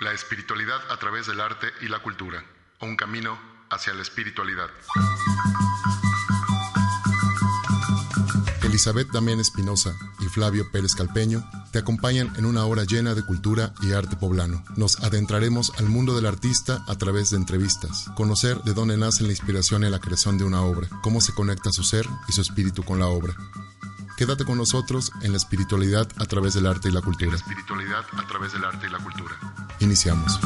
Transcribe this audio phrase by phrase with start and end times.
[0.00, 2.44] La espiritualidad a través del arte y la cultura.
[2.80, 3.38] Un camino
[3.70, 4.68] hacia la espiritualidad.
[8.64, 13.72] Elizabeth Damián Espinosa y Flavio Pérez Calpeño te acompañan en una hora llena de cultura
[13.82, 14.64] y arte poblano.
[14.76, 19.30] Nos adentraremos al mundo del artista a través de entrevistas, conocer de dónde nace la
[19.30, 22.82] inspiración en la creación de una obra, cómo se conecta su ser y su espíritu
[22.82, 23.36] con la obra.
[24.16, 27.30] Quédate con nosotros en la espiritualidad a través del arte y la cultura.
[27.30, 29.36] La espiritualidad a través del arte y la cultura.
[29.84, 30.40] Iniciamos.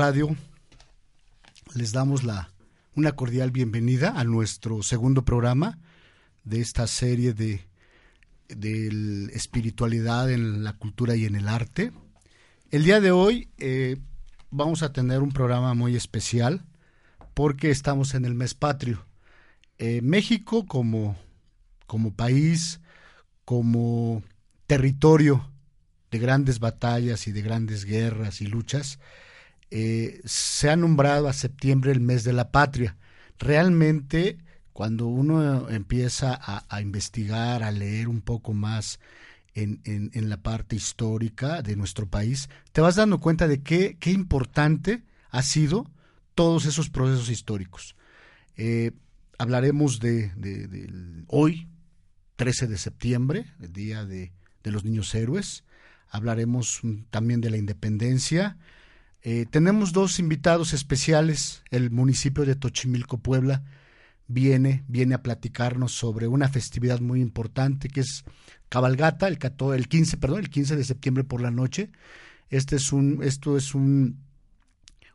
[0.00, 0.34] Radio,
[1.74, 2.50] les damos la,
[2.94, 5.78] una cordial bienvenida a nuestro segundo programa
[6.42, 7.68] de esta serie de,
[8.48, 11.92] de espiritualidad en la cultura y en el arte.
[12.70, 13.98] El día de hoy eh,
[14.50, 16.64] vamos a tener un programa muy especial
[17.34, 19.04] porque estamos en el mes patrio.
[19.76, 21.14] Eh, México como,
[21.86, 22.80] como país,
[23.44, 24.22] como
[24.66, 25.46] territorio
[26.10, 28.98] de grandes batallas y de grandes guerras y luchas,
[29.70, 32.96] eh, se ha nombrado a septiembre el mes de la patria.
[33.38, 34.38] Realmente,
[34.72, 38.98] cuando uno empieza a, investigar, a leer un poco más
[39.54, 45.42] en, la parte histórica de nuestro país, te vas dando cuenta de qué, importante ha
[45.42, 45.90] sido
[46.34, 47.94] todos esos procesos históricos.
[48.56, 48.92] Eh,
[49.38, 50.32] hablaremos de,
[51.28, 51.68] hoy,
[52.36, 54.32] 13 de septiembre, el Día de,
[54.62, 55.64] de los Niños Héroes,
[56.10, 56.80] hablaremos
[57.10, 58.58] también de la independencia.
[59.22, 61.62] Eh, tenemos dos invitados especiales.
[61.70, 63.62] El municipio de Tochimilco, Puebla,
[64.26, 68.24] viene, viene a platicarnos sobre una festividad muy importante que es
[68.68, 69.38] Cabalgata, el,
[69.74, 71.90] el 15, perdón, el 15 de septiembre por la noche.
[72.48, 74.18] Este es un, esto es un,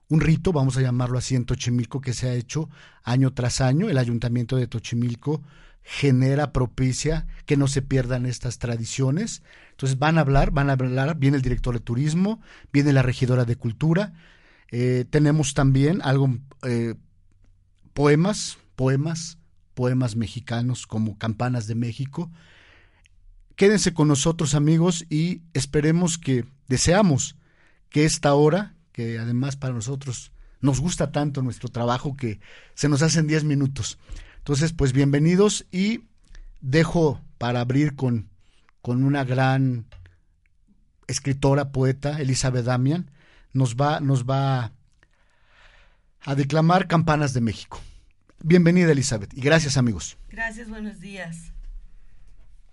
[0.10, 2.70] un rito, vamos a llamarlo así en Tochimilco, que se ha hecho
[3.04, 3.90] año tras año.
[3.90, 5.42] El ayuntamiento de Tochimilco
[5.82, 9.42] genera, propicia que no se pierdan estas tradiciones.
[9.76, 12.42] Entonces van a hablar, van a hablar, viene el director de turismo,
[12.72, 14.14] viene la regidora de cultura,
[14.72, 16.96] eh, tenemos también algo, eh,
[17.94, 19.38] poemas, poemas,
[19.74, 22.32] poemas mexicanos como Campanas de México.
[23.56, 27.36] Quédense con nosotros amigos y esperemos que, deseamos
[27.90, 30.32] que esta hora, que además para nosotros
[30.62, 32.40] nos gusta tanto nuestro trabajo que
[32.74, 33.98] se nos hacen 10 minutos,
[34.46, 36.02] entonces, pues bienvenidos y
[36.62, 38.30] dejo para abrir con,
[38.86, 39.88] con una gran
[41.08, 43.10] escritora, poeta, Elizabeth Damian,
[43.52, 44.74] nos va, nos va
[46.22, 47.82] a declamar Campanas de México.
[48.44, 50.20] Bienvenida, Elizabeth, y gracias, amigos.
[50.30, 51.52] Gracias, buenos días.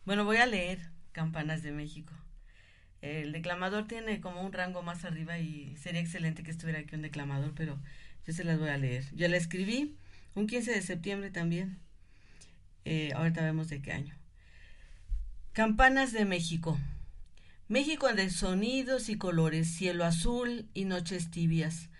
[0.04, 2.12] Bueno, voy a leer Campanas de México.
[3.00, 7.00] El declamador tiene como un rango más arriba y sería excelente que estuviera aquí un
[7.00, 7.78] declamador, pero
[8.26, 9.06] yo se las voy a leer.
[9.14, 9.96] Yo la escribí
[10.34, 11.78] un 15 de septiembre también.
[12.84, 14.21] Eh, ahorita vemos de qué año.
[15.52, 16.80] Campanas de México.
[17.68, 21.90] México de sonidos y colores, cielo azul y noches tibias.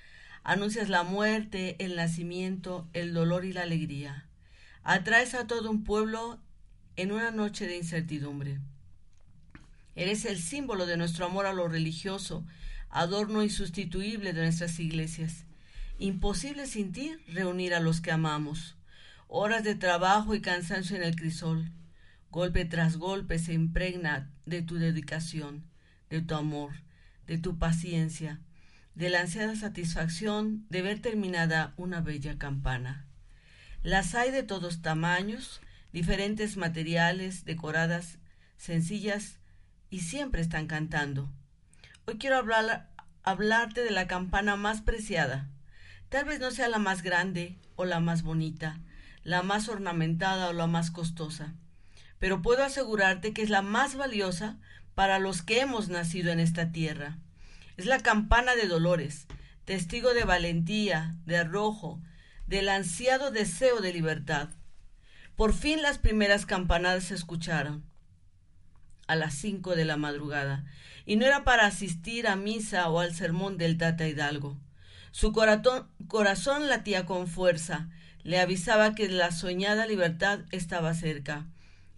[0.43, 4.27] Anuncias la muerte, el nacimiento, el dolor y la alegría.
[4.85, 6.41] Atraes a todo un pueblo
[6.97, 8.59] en una noche de incertidumbre.
[9.97, 12.47] Eres el símbolo de nuestro amor a lo religioso,
[12.89, 15.45] adorno insustituible de nuestras iglesias.
[15.99, 18.77] Imposible sin ti reunir a los que amamos.
[19.29, 21.71] Horas de trabajo y cansancio en el crisol.
[22.33, 25.63] Golpe tras golpe se impregna de tu dedicación,
[26.11, 26.73] de tu amor,
[27.29, 28.41] de tu paciencia,
[28.97, 33.07] de la ansiada satisfacción de ver terminada una bella campana.
[33.85, 35.61] Las hay de todos tamaños,
[35.93, 38.19] diferentes materiales, decoradas,
[38.57, 39.39] sencillas,
[39.91, 41.31] y siempre están cantando.
[42.07, 42.91] Hoy quiero hablar,
[43.23, 45.53] hablarte de la campana más preciada,
[46.13, 48.81] Tal vez no sea la más grande o la más bonita,
[49.25, 51.55] la más ornamentada o la más costosa,
[52.23, 54.57] pero puedo asegurarte que es la más valiosa
[54.95, 57.19] para los que hemos nacido en esta tierra.
[57.77, 59.27] Es la campana de dolores,
[59.65, 62.01] testigo de valentía, de arrojo,
[62.47, 64.51] del ansiado deseo de libertad.
[65.35, 67.85] Por fin las primeras campanadas se escucharon
[69.09, 70.65] a las cinco de la madrugada,
[71.05, 74.61] y no era para asistir a misa o al sermón del Tata Hidalgo.
[75.11, 77.89] Su corazón, corazón latía con fuerza,
[78.23, 81.49] le avisaba que la soñada libertad estaba cerca,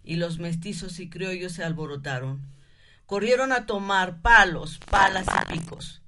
[0.05, 2.41] y los mestizos y criollos se alborotaron.
[3.05, 6.01] Corrieron a tomar palos, palas y picos.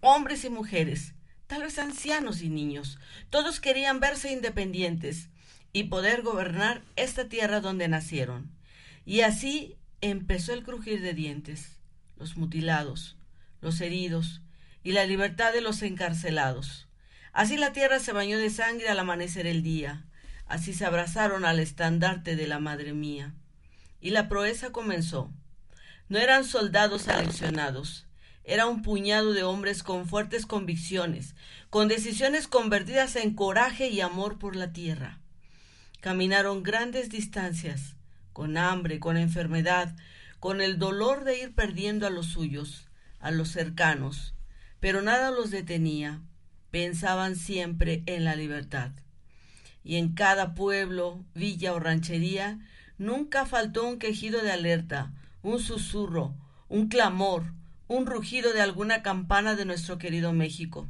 [0.00, 1.14] Hombres y mujeres,
[1.46, 2.98] tal vez ancianos y niños,
[3.30, 5.28] todos querían verse independientes
[5.72, 8.50] y poder gobernar esta tierra donde nacieron.
[9.04, 11.78] Y así empezó el crujir de dientes,
[12.16, 13.16] los mutilados,
[13.60, 14.42] los heridos
[14.82, 16.88] y la libertad de los encarcelados.
[17.32, 20.04] Así la tierra se bañó de sangre al amanecer el día,
[20.46, 23.34] así se abrazaron al estandarte de la madre mía.
[24.02, 25.32] Y la proeza comenzó.
[26.10, 28.06] No eran soldados aleccionados,
[28.44, 31.34] era un puñado de hombres con fuertes convicciones,
[31.70, 35.20] con decisiones convertidas en coraje y amor por la tierra.
[36.00, 37.94] Caminaron grandes distancias,
[38.32, 39.94] con hambre, con enfermedad,
[40.40, 42.88] con el dolor de ir perdiendo a los suyos,
[43.20, 44.34] a los cercanos,
[44.80, 46.20] pero nada los detenía,
[46.72, 48.90] pensaban siempre en la libertad.
[49.84, 52.58] Y en cada pueblo, villa o ranchería,
[53.02, 55.12] nunca faltó un quejido de alerta,
[55.42, 56.34] un susurro,
[56.68, 57.52] un clamor,
[57.88, 60.88] un rugido de alguna campana de nuestro querido México.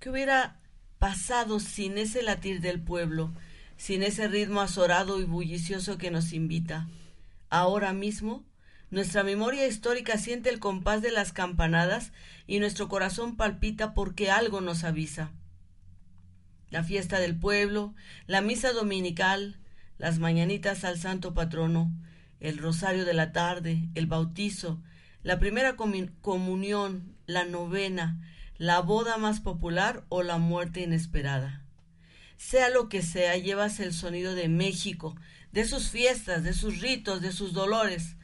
[0.00, 0.58] ¿Qué hubiera
[0.98, 3.30] pasado sin ese latir del pueblo,
[3.76, 6.88] sin ese ritmo azorado y bullicioso que nos invita?
[7.50, 8.42] Ahora mismo,
[8.90, 12.12] nuestra memoria histórica siente el compás de las campanadas
[12.46, 15.30] y nuestro corazón palpita porque algo nos avisa.
[16.70, 17.94] La fiesta del pueblo,
[18.26, 19.59] la misa dominical,
[20.00, 21.92] las mañanitas al santo patrono,
[22.40, 24.82] el rosario de la tarde, el bautizo,
[25.22, 28.18] la primera comunión, la novena,
[28.56, 31.62] la boda más popular o la muerte inesperada.
[32.38, 35.16] Sea lo que sea, llevas el sonido de México,
[35.52, 38.16] de sus fiestas, de sus ritos, de sus dolores.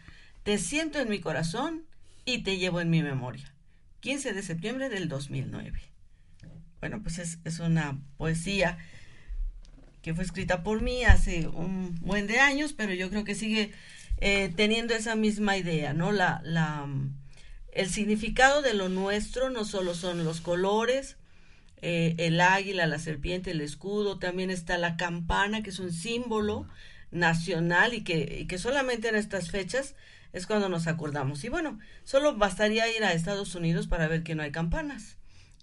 [0.45, 1.85] Te siento en mi corazón
[2.25, 3.53] y te llevo en mi memoria.
[4.01, 5.79] 15 de septiembre del 2009.
[6.81, 8.79] Bueno, pues es, es una poesía
[10.07, 13.73] que fue escrita por mí hace un buen de años, pero yo creo que sigue
[14.19, 16.13] eh, teniendo esa misma idea, ¿no?
[16.13, 16.87] La, la,
[17.73, 21.17] el significado de lo nuestro no solo son los colores,
[21.83, 26.69] eh, el águila, la serpiente, el escudo, también está la campana, que es un símbolo
[27.11, 29.97] nacional y que, y que solamente en estas fechas
[30.33, 31.43] es cuando nos acordamos.
[31.43, 35.17] Y bueno, solo bastaría ir a Estados Unidos para ver que no hay campanas,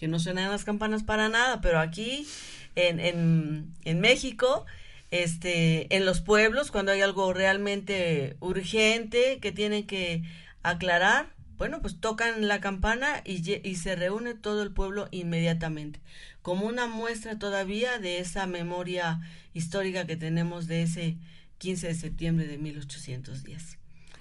[0.03, 2.27] que no suenan las campanas para nada, pero aquí
[2.75, 4.65] en, en, en México
[5.11, 10.21] este, en los pueblos, cuando hay algo realmente urgente que tienen que
[10.61, 16.01] aclarar, bueno, pues tocan la campana y, y, se reúne todo el pueblo inmediatamente,
[16.41, 19.21] como una muestra todavía de esa memoria
[19.53, 21.15] histórica que tenemos de ese
[21.59, 23.77] 15 de septiembre de 1810.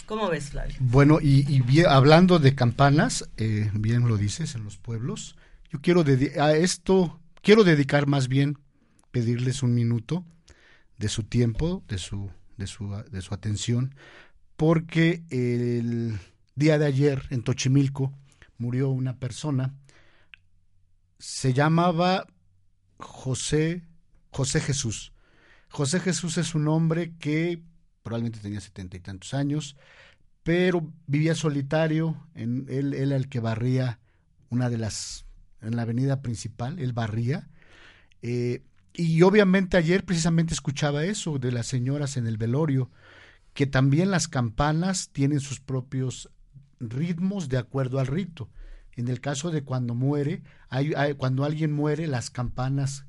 [0.07, 0.77] ¿Cómo ves, Flavio?
[0.79, 5.35] Bueno, y, hablando de campanas, eh, bien lo dices, en los pueblos,
[5.73, 6.05] yo quiero
[6.39, 8.59] a esto, quiero dedicar más bien,
[9.11, 10.23] pedirles un minuto
[10.99, 13.95] de su tiempo, de su, de su, de su atención,
[14.57, 16.19] porque el
[16.57, 18.13] día de ayer en Tochimilco
[18.59, 19.75] murió una persona,
[21.19, 22.27] se llamaba
[22.99, 23.83] José,
[24.31, 25.15] José Jesús.
[25.71, 27.63] José Jesús es un hombre que
[28.03, 29.77] probablemente tenía setenta y tantos años,
[30.43, 34.01] pero vivía solitario, en, él, él el que barría
[34.51, 35.25] una de las,
[35.63, 37.49] en la avenida principal, él barría,
[38.23, 38.63] eh,
[38.95, 42.91] y obviamente ayer precisamente escuchaba eso de las señoras en el velorio,
[43.55, 46.31] que también las campanas tienen sus propios
[46.79, 48.51] ritmos de acuerdo al rito.
[48.95, 53.07] En el caso de cuando muere, hay, cuando alguien muere, las campanas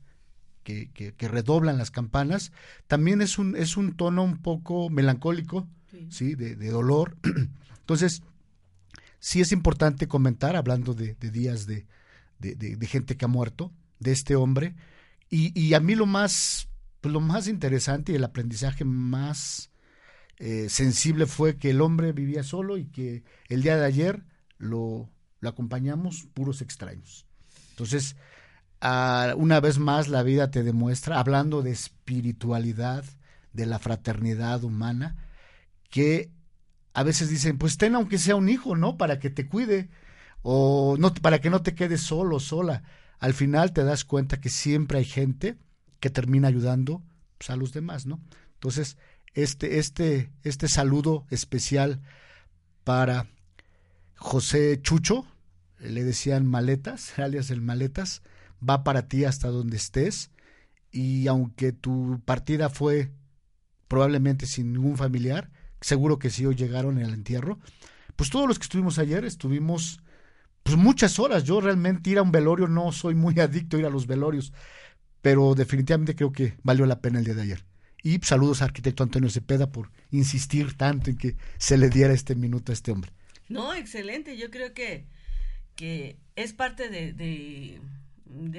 [0.64, 2.54] que, que, redoblan las campanas,
[2.88, 5.68] también es un, es un tono un poco melancólico,
[6.10, 7.18] sí, De, de, dolor.
[7.80, 8.24] Entonces,
[9.20, 11.86] sí es importante comentar, hablando de, de días de,
[12.40, 14.76] de, gente que ha muerto, de este hombre,
[15.30, 16.70] y, a mí lo más,
[17.02, 19.72] pues, lo más interesante y el aprendizaje más
[20.38, 24.24] eh, sensible fue que el hombre vivía solo y que el día de ayer
[24.60, 25.10] lo,
[25.40, 27.26] lo acompañamos puros extraños.
[27.72, 28.16] Entonces,
[29.36, 33.06] una vez más la vida te demuestra, hablando de espiritualidad,
[33.54, 35.16] de la fraternidad humana,
[35.90, 36.32] que
[36.94, 38.98] a veces dicen, pues ten aunque sea un hijo, ¿no?
[38.98, 39.90] Para que te cuide
[40.44, 42.84] o no, para que no te quedes solo, sola
[43.24, 45.56] al final te das cuenta que siempre hay gente
[46.02, 47.02] que termina ayudando
[47.38, 48.20] pues, a los demás, ¿no?
[48.56, 48.98] Entonces,
[49.34, 52.02] este, este, este saludo especial
[52.84, 53.28] para
[54.18, 55.26] José Chucho,
[55.80, 58.24] le decían maletas, alias el maletas,
[58.62, 60.32] va para ti hasta donde estés
[60.92, 63.14] y aunque tu partida fue
[63.88, 67.58] probablemente sin ningún familiar, seguro que sí hoy llegaron el entierro.
[68.18, 70.03] Pues todos los que estuvimos ayer estuvimos
[70.64, 71.44] pues muchas horas.
[71.44, 74.54] Yo realmente ir a un velorio no soy muy adicto a ir a los velorios,
[75.22, 77.66] pero definitivamente creo que valió la pena el día de ayer.
[78.02, 82.36] Y saludos al arquitecto Antonio Cepeda por insistir tanto en que se le diera este
[82.36, 83.12] minuto a este hombre.
[83.48, 84.36] No, excelente.
[84.38, 85.06] Yo creo que,
[85.76, 87.80] que es parte de, de,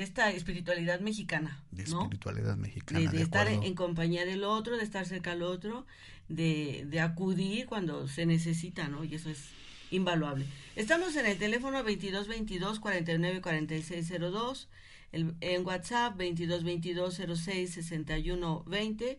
[0.01, 1.63] esta espiritualidad mexicana.
[1.73, 3.11] De espiritualidad mexicana.
[3.11, 5.87] De, estar en, compañía del otro, de estar cerca al otro,
[6.29, 9.05] de, de acudir cuando se necesita, ¿no?
[9.05, 9.51] Y eso es
[9.95, 10.47] invaluable.
[10.77, 14.69] Estamos en el teléfono 2222 49 46 02,
[15.13, 19.19] en WhatsApp 2222 06 61 20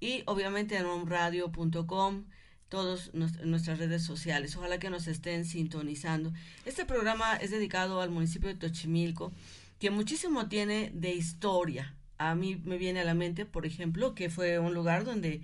[0.00, 2.24] y obviamente en omradio.com
[2.68, 4.56] todas nuestras redes sociales.
[4.56, 6.32] Ojalá que nos estén sintonizando.
[6.64, 9.30] Este programa es dedicado al municipio de Tochimilco,
[9.78, 11.94] que muchísimo tiene de historia.
[12.16, 15.42] A mí me viene a la mente, por ejemplo, que fue un lugar donde,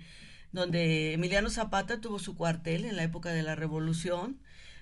[0.51, 4.39] donde Emiliano Zapata tuvo su cuartel en la época de la Revolución,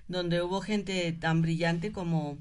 [0.08, 2.38] donde hubo gente tan brillante como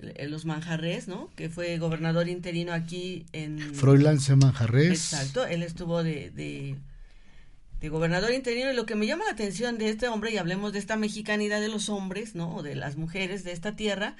[0.00, 1.30] eh, los Manjarres, ¿no?
[1.36, 3.74] Que fue gobernador interino aquí en...
[3.74, 4.36] Froilán C.
[4.36, 5.12] Manjarres.
[5.12, 6.76] Exacto, él estuvo de, de,
[7.80, 10.72] de, gobernador interino y lo que me llama la atención de este hombre, y hablemos
[10.72, 12.56] de esta mexicanidad de los hombres, ¿no?
[12.56, 14.16] O de las mujeres de esta tierra,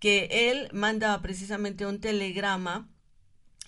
[0.00, 2.88] que él manda precisamente un telegrama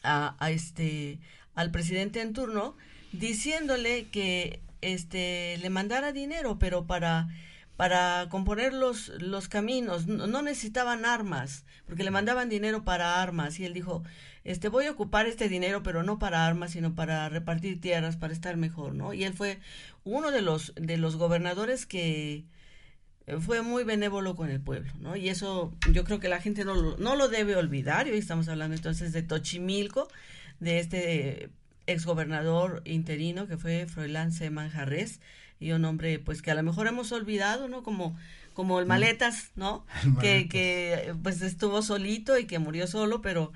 [0.03, 1.19] a, a este
[1.55, 2.77] al presidente en turno
[3.13, 7.29] diciéndole que este le mandara dinero, pero para
[7.81, 13.65] para componer los, los caminos, no, necesitaban armas, porque le mandaban dinero para armas, y
[13.65, 14.03] él dijo,
[14.45, 18.35] este voy a ocupar este dinero, pero no para armas, sino para repartir tierras, para
[18.35, 19.15] estar mejor, ¿no?
[19.15, 19.61] Y él fue
[20.05, 22.45] uno de los, de los gobernadores que
[23.39, 25.17] fue muy benévolo con el pueblo, ¿no?
[25.17, 28.19] Y eso yo creo que la gente no lo, no lo debe olvidar, y hoy
[28.19, 30.07] estamos hablando entonces de Tochimilco,
[30.59, 31.49] de este
[31.87, 34.51] exgobernador interino que fue Froilán C.
[34.51, 35.19] Manjarres,
[35.61, 37.83] y un hombre pues que a lo mejor hemos olvidado, ¿no?
[37.83, 38.17] Como
[38.55, 39.87] como el Maletas, ¿no?
[40.21, 43.53] Que, que pues estuvo solito y que murió solo, pero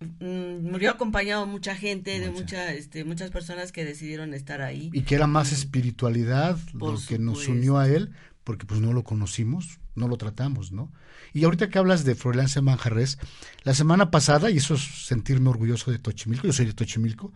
[0.00, 4.90] mm, murió acompañado de mucha gente, de mucha, este, muchas personas que decidieron estar ahí.
[4.92, 8.12] Y que era más espiritualidad lo que nos unió a él,
[8.44, 10.92] porque pues no lo conocimos, no lo tratamos, ¿no?
[11.32, 13.18] Y ahorita que hablas de Florence Manjarres,
[13.64, 17.32] la semana pasada, y eso es sentirme orgulloso de Tochimilco, yo soy de Tochimilco,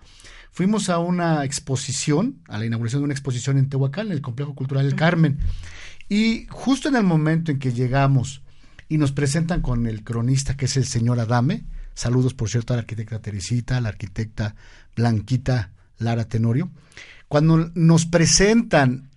[0.50, 4.54] fuimos a una exposición, a la inauguración de una exposición en Tehuacán, en el Complejo
[4.54, 5.38] Cultural del Carmen.
[6.08, 8.42] Y justo en el momento en que llegamos
[8.88, 11.64] y nos presentan con el cronista, que es el señor Adame,
[11.94, 14.56] saludos por cierto a la arquitecta Teresita, a la arquitecta
[14.96, 16.70] Blanquita Lara Tenorio,
[17.28, 19.10] cuando nos presentan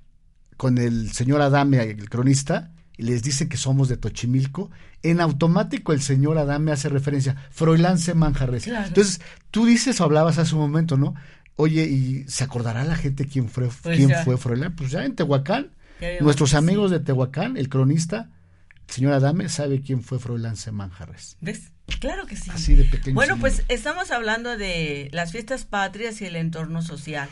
[0.58, 4.70] con el señor Adame, el cronista, y les dicen que somos de Tochimilco,
[5.02, 8.14] en automático el señor Adame hace referencia, Froilán C.
[8.14, 8.68] Manjarres.
[8.68, 9.22] Entonces,
[9.52, 11.16] tú dices o hablabas hace un momento, ¿no?
[11.56, 14.76] Oye, ¿y se acordará la gente quién fue, pues quién fue Froilán?
[14.76, 15.72] Pues ya en Tehuacán,
[16.22, 18.30] nuestros amigos de Tehuacán, el cronista,
[18.88, 20.72] el señor Adame, sabe quién fue Froilán C.
[20.72, 21.38] Manjarres.
[21.42, 21.72] ¿Ves?
[22.00, 22.50] Claro que sí.
[22.52, 23.16] Así de pequeño.
[23.16, 27.30] Bueno, pues estamos hablando de las fiestas patrias y el entorno social.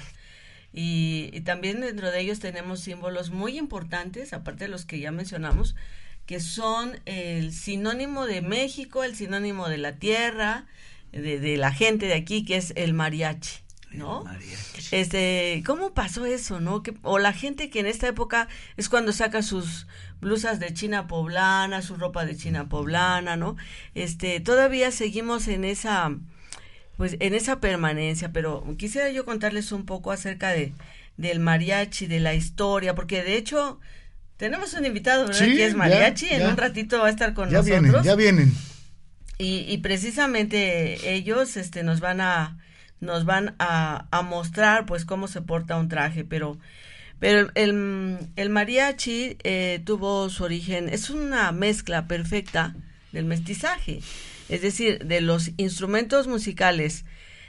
[0.73, 5.75] Y, también dentro de ellos tenemos símbolos muy importantes, aparte de los que ya mencionamos,
[6.25, 10.65] que son el sinónimo de México, el sinónimo de la tierra,
[11.11, 13.59] de, la gente de aquí, que es el mariachi.
[13.91, 14.23] ¿no?
[14.91, 16.81] Este, ¿cómo pasó eso, no?
[16.81, 18.47] Que, o la gente que en esta época
[18.77, 19.85] es cuando saca sus
[20.21, 23.57] blusas de China poblana, su ropa de China poblana, ¿no?
[23.93, 26.15] Este, todavía seguimos en esa
[27.01, 30.72] pues en esa permanencia, pero quisiera yo contarles un poco acerca de
[31.17, 33.79] del mariachi, de la historia, porque de hecho
[34.38, 35.46] tenemos un invitado, ¿verdad?
[35.48, 38.53] que es mariachi, en un ratito va a estar con ya Vienen, ya vienen.
[39.39, 42.60] Y, y precisamente ellos este nos van a
[43.00, 46.60] nos van a, a mostrar pues cómo se porta un traje, pero
[47.17, 52.75] pero el, el mariachi eh, tuvo su origen, es una mezcla perfecta
[53.12, 54.01] del mestizaje
[54.51, 57.05] es decir, de los instrumentos musicales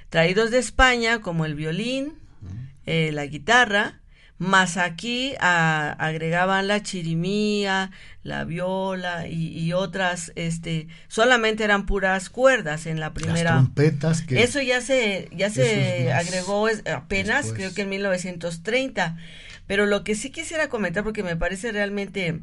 [0.09, 2.15] traídos de España, como el violín,
[2.87, 4.01] eh, la guitarra,
[4.39, 7.91] más aquí agregaban la chirimía,
[8.23, 13.55] la viola y, otras, este, solamente eran puras cuerdas en la primera.
[13.55, 19.17] Las trompetas que eso ya se, ya se agregó apenas, creo que en 1930.
[19.67, 22.41] Pero lo que sí quisiera comentar, porque me parece realmente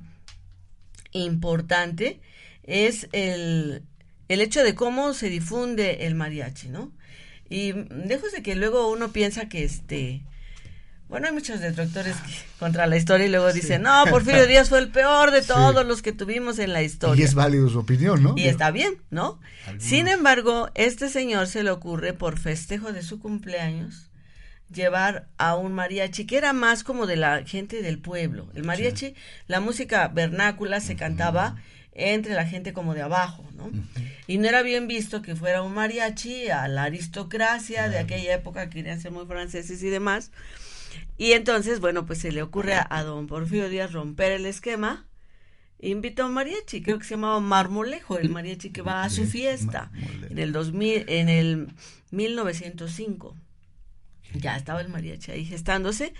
[1.11, 2.19] importante,
[2.63, 3.83] es el,
[4.29, 6.91] el hecho de cómo se difunde el mariachi, ¿no?
[7.49, 10.21] Y lejos de que luego uno piensa que este...
[11.09, 12.15] Bueno, hay muchos detractores
[12.59, 16.03] contra la historia y luego dicen, no, Porfirio Díaz fue el peor de todos los
[16.03, 17.19] que tuvimos en la historia.
[17.19, 18.35] Y es válido su opinión, ¿no?
[18.37, 19.39] Y está bien, ¿no?
[19.79, 24.11] Sin embargo, este señor se le ocurre por festejo de su cumpleaños,
[24.71, 28.47] llevar a un mariachi que era más como de la gente del pueblo.
[28.53, 29.15] El mariachi,
[29.47, 31.55] la música vernácula se cantaba
[31.99, 33.71] entre la gente como de abajo, ¿no?
[34.27, 38.69] Y no era bien visto que fuera un mariachi a la aristocracia de aquella época,
[38.69, 40.31] querían ser muy franceses y demás.
[41.17, 45.05] Y entonces, bueno, pues se le ocurre a, don Porfirio Díaz romper el esquema.
[45.81, 49.25] Invita a un mariachi, creo que se llamaba Marmolejo, el mariachi que va a su
[49.25, 49.91] fiesta
[50.29, 51.67] en el 2000, en el
[52.11, 53.35] 1905.
[54.35, 56.13] Ya estaba el mariachi ahí gestándose.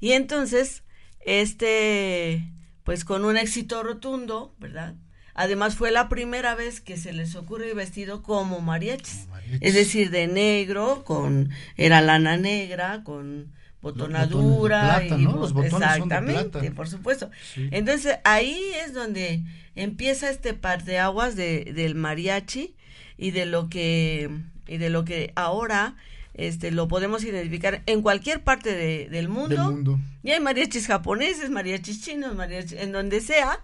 [0.00, 0.82] Y entonces,
[1.20, 2.44] este,
[2.84, 4.94] pues con un éxito rotundo, ¿verdad?
[5.34, 9.26] Además fue la primera vez que se les ocurre vestido como mariachis.
[9.60, 15.02] Es decir, de negro, con, era lana negra, con botonadura.
[15.04, 17.30] y, Los botones exactamente, por supuesto.
[17.70, 19.42] Entonces ahí es donde
[19.74, 22.74] empieza este parteaguas de, del mariachi
[23.16, 24.30] y de lo que,
[24.66, 25.96] y de lo que ahora
[26.34, 29.98] este lo podemos identificar en cualquier parte del mundo.
[30.22, 33.60] Y hay mariachis japoneses, mariachis chinos, mariachis, en donde sea,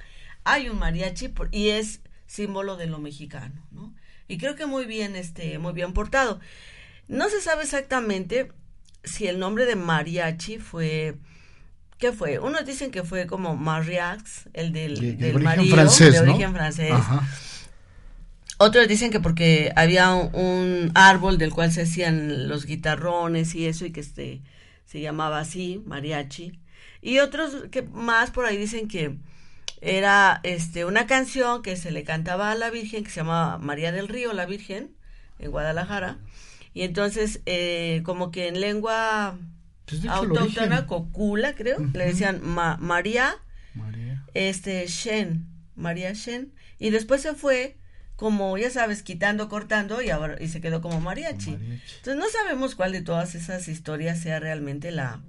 [0.47, 3.93] hay un mariachi y es símbolo de lo mexicano, ¿no?
[4.29, 6.41] Y creo que muy bien, este, muy bien portado.
[7.09, 8.51] No se sabe exactamente
[9.05, 11.17] si el nombre de mariachi fue,
[11.99, 12.39] ¿qué fue?
[12.39, 16.95] Unos dicen que fue como mariax, el del, de, origen francés, de origen francés.
[18.59, 23.85] Otros dicen que porque había un, árbol del cual se hacían los guitarrones y eso
[23.85, 24.43] y que este
[24.85, 26.59] se llamaba así, mariachi.
[27.03, 29.19] Y otros que más por ahí dicen que
[29.81, 33.93] era este una canción que se le cantaba a la Virgen que se llamaba María
[33.93, 34.95] del Río, la Virgen,
[35.39, 36.19] en Guadalajara.
[36.75, 39.39] Y entonces, eh, como que en lengua
[39.87, 43.37] pues autóctona, cocula, creo, le decían María,
[44.35, 46.53] este, Shen, María Shen.
[46.79, 47.77] Y después se fue
[48.17, 51.51] como ya sabes, quitando, cortando y ahora y se quedó como mariachi.
[51.51, 55.23] Entonces no sabemos cuál de todas esas historias sea realmente la,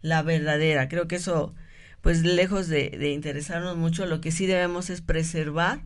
[0.00, 0.88] la verdadera.
[0.88, 1.54] Creo que eso
[2.02, 5.82] pues lejos de, de, interesarnos mucho, lo que sí debemos es preservar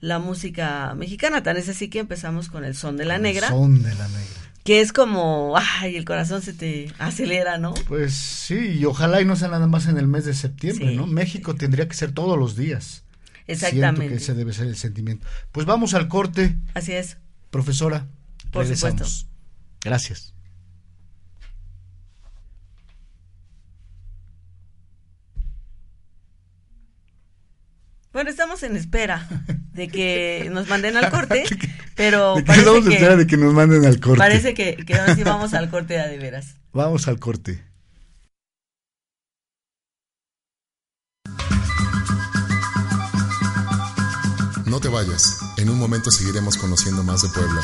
[0.00, 1.42] la música mexicana.
[1.42, 3.48] Tan es así que empezamos con el son de la negra.
[3.48, 4.52] Son de la negra.
[4.64, 7.72] Que es como, ay, el corazón se te acelera, ¿no?
[7.86, 11.06] Pues sí, y ojalá y no sea nada más en el mes de septiembre, ¿no?
[11.06, 13.04] México tendría que ser todos los días.
[13.46, 14.00] Exactamente.
[14.00, 15.26] Siento que ese debe ser el sentimiento.
[15.52, 16.58] Pues vamos al corte.
[16.74, 17.16] Así es.
[17.50, 18.06] Profesora,
[18.52, 19.06] Por supuesto.
[19.82, 20.34] Gracias.
[28.18, 29.28] Bueno, estamos en espera
[29.74, 31.44] de que nos manden al corte,
[31.94, 34.18] pero ¿De parece estamos en espera de que nos manden al corte.
[34.18, 36.56] Parece que, que ahora sí vamos al corte de veras.
[36.72, 37.62] Vamos al corte.
[44.66, 47.60] No te vayas, en un momento seguiremos conociendo más de Puebla.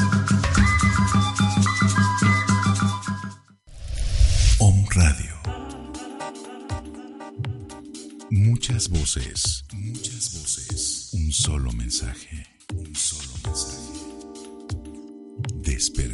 [4.60, 5.34] Om Radio.
[8.30, 10.33] Muchas voces, muchas voces.
[11.34, 14.04] Un solo mensaje, un solo mensaje.
[15.56, 16.13] Despertar.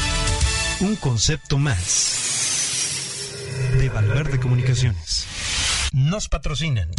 [0.81, 3.29] Un concepto más
[3.77, 5.27] de Valverde Comunicaciones.
[5.93, 6.89] Nos patrocinan.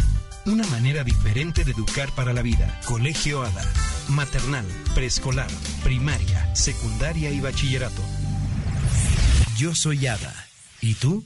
[0.45, 2.79] Una manera diferente de educar para la vida.
[2.85, 3.65] Colegio ADA.
[4.07, 4.65] Maternal,
[4.95, 5.49] preescolar,
[5.83, 8.01] primaria, secundaria y bachillerato.
[9.57, 10.33] Yo soy ADA.
[10.79, 11.25] ¿Y tú?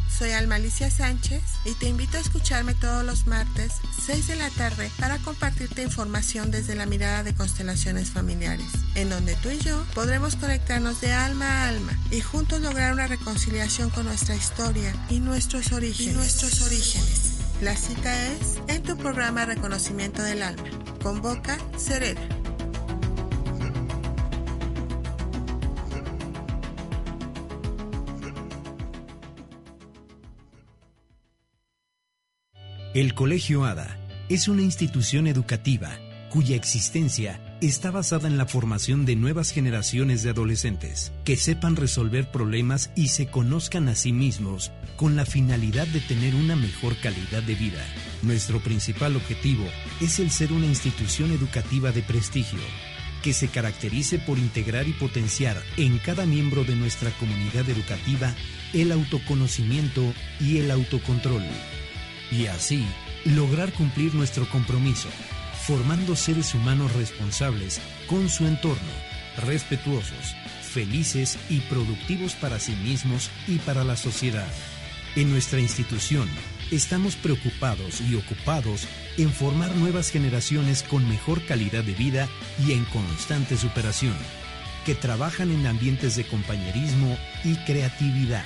[0.17, 3.73] Soy Almalicia Sánchez y te invito a escucharme todos los martes
[4.05, 9.35] 6 de la tarde para compartirte información desde la mirada de constelaciones familiares, en donde
[9.35, 14.05] tú y yo podremos conectarnos de alma a alma y juntos lograr una reconciliación con
[14.05, 16.13] nuestra historia y nuestros orígenes.
[16.13, 17.31] Y nuestros orígenes.
[17.61, 20.63] La cita es en tu programa Reconocimiento del Alma.
[21.01, 22.40] Convoca Cereda.
[32.93, 35.97] El Colegio ADA es una institución educativa
[36.29, 42.29] cuya existencia está basada en la formación de nuevas generaciones de adolescentes que sepan resolver
[42.31, 47.41] problemas y se conozcan a sí mismos con la finalidad de tener una mejor calidad
[47.43, 47.81] de vida.
[48.23, 49.63] Nuestro principal objetivo
[50.01, 52.59] es el ser una institución educativa de prestigio
[53.23, 58.35] que se caracterice por integrar y potenciar en cada miembro de nuestra comunidad educativa
[58.73, 61.43] el autoconocimiento y el autocontrol
[62.31, 62.87] y así
[63.25, 65.09] lograr cumplir nuestro compromiso,
[65.65, 68.91] formando seres humanos responsables con su entorno,
[69.45, 74.47] respetuosos, felices y productivos para sí mismos y para la sociedad.
[75.15, 76.29] En nuestra institución
[76.71, 82.29] estamos preocupados y ocupados en formar nuevas generaciones con mejor calidad de vida
[82.65, 84.15] y en constante superación,
[84.85, 88.45] que trabajan en ambientes de compañerismo y creatividad.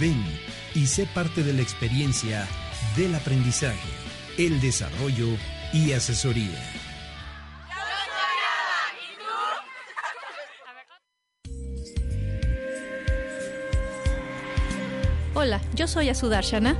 [0.00, 0.22] Ven
[0.74, 2.46] y sé parte de la experiencia
[2.96, 3.88] del aprendizaje,
[4.36, 5.28] el desarrollo
[5.72, 6.58] y asesoría.
[15.34, 16.76] Hola, yo soy Azudarshana.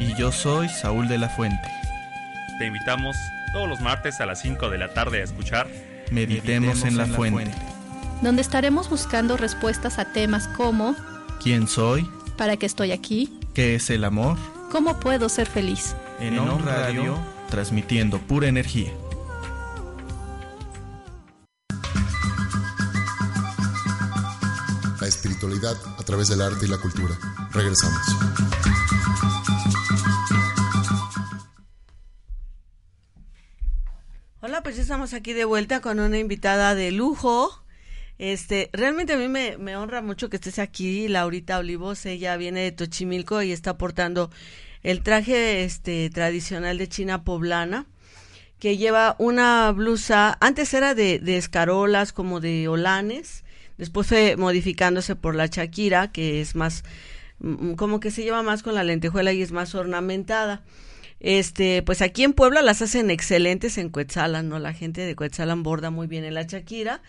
[0.00, 1.68] Y yo soy Saúl de la Fuente.
[2.58, 3.16] Te invitamos
[3.52, 5.68] todos los martes a las 5 de la tarde a escuchar
[6.10, 7.50] Meditemos, en, la, fuente,
[8.20, 10.94] donde estaremos buscando respuestas a temas como
[11.42, 12.08] ¿Quién soy?
[12.36, 13.38] ¿Para qué estoy aquí?
[13.54, 14.36] ¿Qué es el amor?
[14.74, 15.94] ¿Cómo puedo ser feliz?
[16.18, 17.16] En, On Radio,
[17.48, 18.92] transmitiendo pura energía.
[25.00, 27.16] La espiritualidad a través del arte y la cultura.
[27.52, 28.00] Regresamos.
[34.40, 37.64] Hola, pues ya estamos aquí de vuelta con una invitada de lujo.
[38.18, 42.06] Este, realmente a mí me, me honra mucho que estés aquí, Laurita Olivos.
[42.06, 44.30] Ella viene de Tochimilco y está portando
[44.84, 47.86] el traje este tradicional de China poblana
[48.60, 53.44] que lleva una blusa, antes era de, de escarolas como de olanes,
[53.76, 56.84] después fue modificándose por la Shakira, que es más,
[57.40, 60.62] mm, como que se lleva más con la lentejuela y es más ornamentada.
[61.20, 64.58] Este, pues aquí en Puebla las hacen excelentes en Cuetzalan, ¿no?
[64.58, 67.02] La gente de Cuetzalan borda muy bien en la Shakira.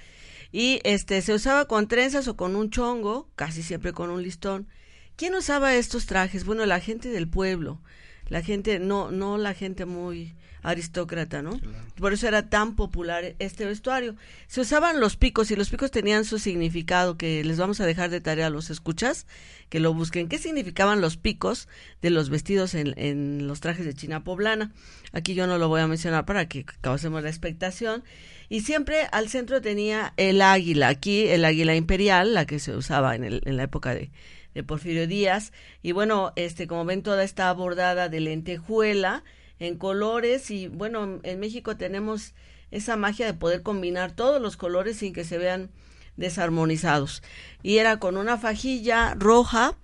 [0.51, 4.67] Y este, se usaba con trenzas o con un chongo, casi siempre con un listón.
[5.15, 6.43] ¿Quién usaba estos trajes?
[6.43, 7.79] Bueno, la gente del pueblo,
[8.27, 11.59] la gente, no, no la gente muy aristócrata, ¿no?
[11.95, 14.15] Por eso era tan popular este vestuario.
[14.47, 18.09] Se usaban los picos y los picos tenían su significado que les vamos a dejar
[18.09, 19.27] de tarea a los escuchas,
[19.69, 20.27] que lo busquen.
[20.27, 21.69] ¿Qué significaban los picos
[22.01, 24.73] de los vestidos en, en los trajes de China poblana?
[25.13, 28.03] Aquí yo no lo voy a mencionar para que causemos la expectación.
[28.49, 33.15] Y siempre al centro tenía el águila, aquí el águila imperial, la que se usaba
[33.15, 34.11] en, el, en la época de,
[34.55, 35.53] de Porfirio Díaz.
[35.83, 39.23] Y bueno, este, como ven, toda está bordada de lentejuela
[39.59, 42.33] en colores y bueno, en México tenemos
[42.71, 45.69] esa magia de poder combinar todos los colores sin que se vean
[46.17, 47.21] desarmonizados.
[47.61, 49.77] Y era con una fajilla roja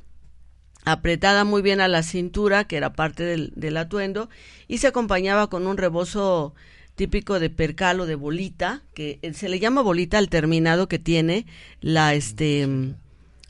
[0.83, 4.29] apretada muy bien a la cintura, que era parte del, del atuendo,
[4.67, 6.55] y se acompañaba con un rebozo
[6.95, 10.99] típico de percal o de bolita, que eh, se le llama bolita al terminado que
[10.99, 11.45] tiene
[11.81, 12.95] la este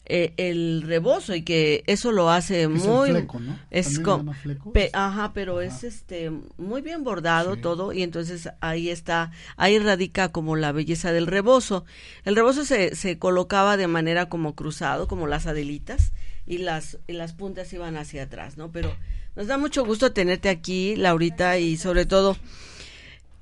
[0.06, 3.58] eh, el rebozo y que eso lo hace Es muy fleco, ¿no?
[3.70, 4.74] es ¿También le co- llama fleco?
[4.74, 10.30] pe- ajá pero es este muy bien bordado todo y entonces ahí está ahí radica
[10.30, 11.86] como la belleza del rebozo
[12.26, 16.12] el rebozo se, se colocaba de manera como cruzado como las adelitas
[16.48, 18.94] y las y las puntas iban hacia atrás no pero
[19.36, 22.36] nos da mucho gusto tenerte aquí Laurita y sobre todo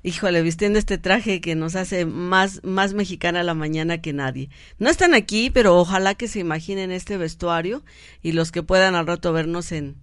[0.02, 4.48] Híjole, vistiendo este traje que nos hace más, más mexicana la mañana que nadie.
[4.78, 7.82] No están aquí, pero ojalá que se imaginen este vestuario
[8.22, 9.96] y los que puedan al rato vernos en,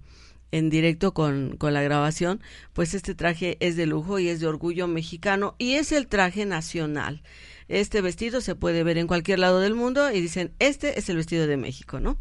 [0.51, 2.41] en directo con, con la grabación,
[2.73, 6.45] pues este traje es de lujo y es de orgullo mexicano y es el traje
[6.45, 7.23] nacional.
[7.67, 11.17] Este vestido se puede ver en cualquier lado del mundo y dicen, este es el
[11.17, 12.19] vestido de México, ¿no?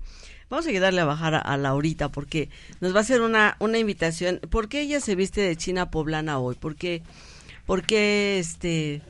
[0.49, 2.49] Vamos a ayudarle a bajar a, a Laurita porque
[2.81, 4.41] nos va a hacer una, una invitación.
[4.49, 6.57] ¿Por qué ella se viste de China poblana hoy?
[6.59, 7.03] Porque
[7.67, 9.03] ¿Por qué este,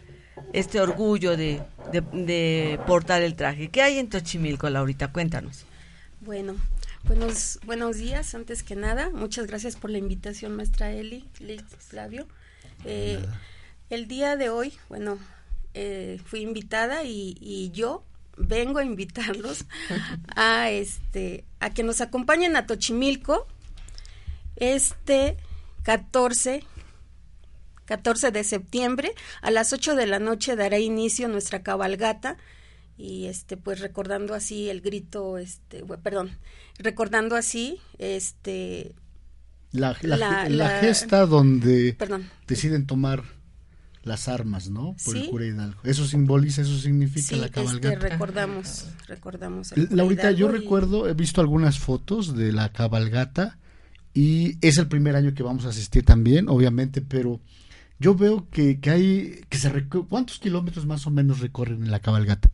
[0.53, 3.69] este orgullo de, de, de portar el traje?
[3.69, 5.13] ¿Qué hay en Tochimilco, Laurita?
[5.13, 5.67] Cuéntanos.
[6.23, 6.57] Bueno,
[7.05, 9.11] buenos, buenos días, antes que nada.
[9.11, 12.27] Muchas gracias por la invitación, maestra Eli, Liz, Flavio.
[12.85, 13.25] Eh,
[13.91, 15.19] el día de hoy, bueno,
[15.75, 18.03] eh, fui invitada y, y yo
[18.39, 19.65] vengo a invitarlos
[20.35, 23.47] a este a que nos acompañen a Tochimilco
[24.57, 25.37] este
[25.83, 26.65] 14
[27.87, 32.37] 14 de septiembre a las 8 de la noche dará inicio nuestra cabalgata
[32.99, 36.31] y este pues recordando así el grito este perdón
[36.79, 38.95] recordando así este
[39.73, 42.29] La, la- La- la la- gesta donde Perdón.
[42.47, 43.23] deciden tomar
[44.03, 44.95] las armas, ¿no?
[45.05, 45.25] Por Sí.
[45.25, 45.81] el cura Hidalgo.
[45.83, 47.99] Eso simboliza, eso significa sí la este, cabalgata.
[47.99, 53.59] recordamos recordamos cura Laurita, yo y- recuerdo, he visto algunas fotos de la cabalgata
[54.15, 57.41] y es el primer año que vamos a asistir también, obviamente, pero
[57.99, 62.01] yo veo que, que hay, que se ¿cuántos kilómetros más o menos recorren en la
[62.01, 62.51] cabalgata?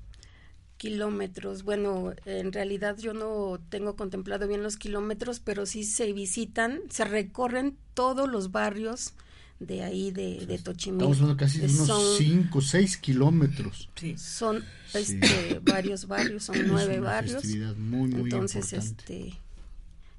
[0.77, 1.63] kilómetros.
[1.63, 7.05] Bueno, en realidad yo no tengo contemplado bien los kilómetros, pero sí se visitan, se
[7.05, 9.15] recorren todos los barrios
[9.61, 11.13] de ahí de, de Tochimilco.
[11.13, 13.89] Estamos hablando casi de unos son, 5, 6 kilómetros.
[14.17, 14.99] son Sí.
[14.99, 17.45] este, varios barrios, son Es nueve una barrios.
[17.79, 19.15] muy, muy Entonces, importante.
[19.23, 19.39] este,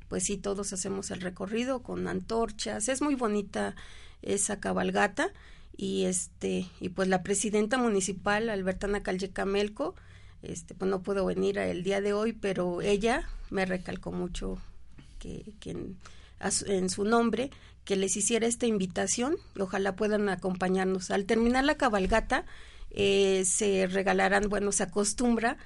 [0.08, 2.88] pues sí, todos hacemos el recorrido con antorchas.
[2.90, 3.76] Es muy bonita
[4.24, 5.32] esa cabalgata
[5.76, 9.96] y este y pues la presidenta municipal Albertana Callecamelco
[10.42, 14.58] este pues no pudo venir el día de hoy pero ella me recalcó mucho
[15.20, 15.54] que,
[16.68, 17.50] en su nombre
[17.86, 19.36] que les hiciera esta invitación.
[19.56, 21.12] Y ojalá puedan acompañarnos.
[21.12, 22.46] Al terminar la cabalgata
[22.92, 25.58] eh, se regalarán bueno se acostumbra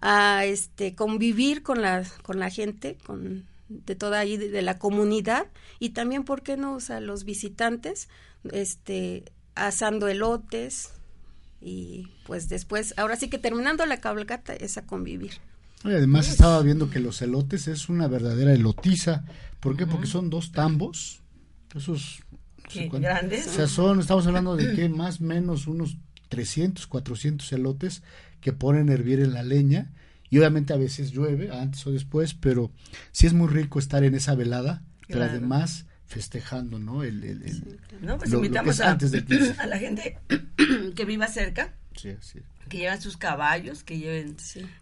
[0.00, 4.78] a este convivir con la con la gente con de toda ahí de, de la
[4.78, 5.46] comunidad
[5.80, 8.08] y también por qué no o sea los visitantes
[8.52, 9.24] este
[9.54, 10.90] asando elotes
[11.60, 15.32] y pues después ahora sí que terminando la cabalgata es a convivir
[15.84, 19.24] Y además estaba viendo que los elotes es una verdadera elotiza.
[19.60, 19.86] ¿Por qué?
[19.86, 21.22] Porque son dos tambos.
[21.74, 22.20] Esos
[22.64, 23.46] no sé Qué cuánto- grandes.
[23.46, 25.96] O sea, son, estamos hablando de que más o menos unos
[26.28, 28.02] 300, 400 elotes
[28.40, 29.92] que ponen a hervir en la leña.
[30.30, 32.70] Y obviamente a veces llueve, antes o después, pero
[33.12, 35.32] sí es muy rico estar en esa velada, pero Claro.
[35.32, 37.02] además festejando, ¿no?
[37.02, 39.54] El, el- el- No, pues lo- lo que invitamos es a, antes del 15.
[39.60, 40.18] a la gente
[40.94, 42.40] que viva cerca, Sí, sí.
[42.68, 44.36] que lleven sus caballos, que lleven,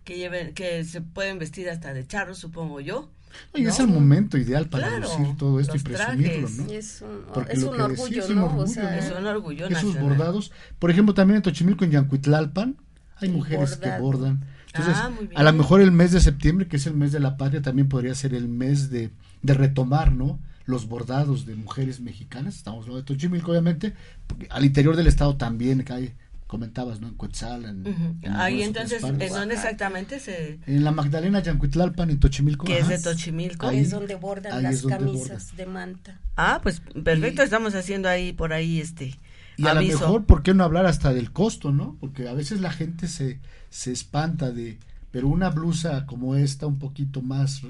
[0.05, 3.11] que lleven, que se pueden vestir hasta de charros, supongo yo.
[3.55, 3.87] Y es ¿no?
[3.87, 6.59] el momento ideal para Claro, lucir todo esto y presumirlo, trajes.
[6.59, 6.73] ¿no?
[6.73, 8.43] Es un- Porque es lo un que orgullo, es un ¿no?
[8.45, 10.03] O orgullo, sea, es un orgullo Esos nacional.
[10.11, 10.53] bordados.
[10.79, 12.77] Por ejemplo, también en Tochimilco, en Yancuitlalpan,
[13.17, 14.03] hay mujeres que bordado.
[14.03, 14.45] bordan.
[14.75, 17.37] Entonces, Ah, a lo mejor el mes de septiembre, que es el mes de la
[17.37, 19.11] patria, también podría ser el mes de,
[19.43, 20.41] de retomar, ¿no?
[20.67, 22.57] Los bordados de mujeres mexicanas.
[22.57, 23.93] Estamos hablando de Tochimilco, obviamente.
[24.27, 26.15] Porque al interior del estado también, que hay,
[26.47, 27.09] comentabas, ¿no?
[27.09, 28.17] En Cuetzal, en, Ujú.
[28.23, 30.59] en Ahí entonces, ¿en dónde exactamente se...?
[30.67, 32.67] En la Magdalena, Yancuitlalpan, en Tochimilco.
[32.67, 33.67] Que es de Tochimilco.
[33.69, 38.53] Ahí- es donde bordan las camisas de manta Ah, pues perfecto, estamos haciendo ahí, por
[38.53, 39.15] ahí, este,
[39.57, 41.97] Y a lo mejor, ¿por qué no hablar hasta del costo, no?
[42.01, 43.41] Porque a veces la gente se,
[43.71, 44.79] se espanta de,
[45.11, 47.63] pero una blusa como esta, un poquito más,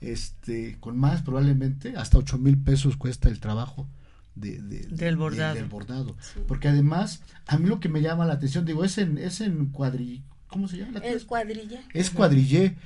[0.00, 3.86] este, con más probablemente, hasta ocho mil pesos cuesta el trabajo
[4.34, 5.54] de, de- de- Del de- bordado.
[5.54, 6.16] del bordado.
[6.48, 9.66] Porque además, a mí lo que me llama la atención, digo, es en, es en
[9.66, 10.98] cuadri, ¿cómo se llama?
[10.98, 11.26] la el cosa?
[11.26, 12.76] cuadrilla Es cuadrillé,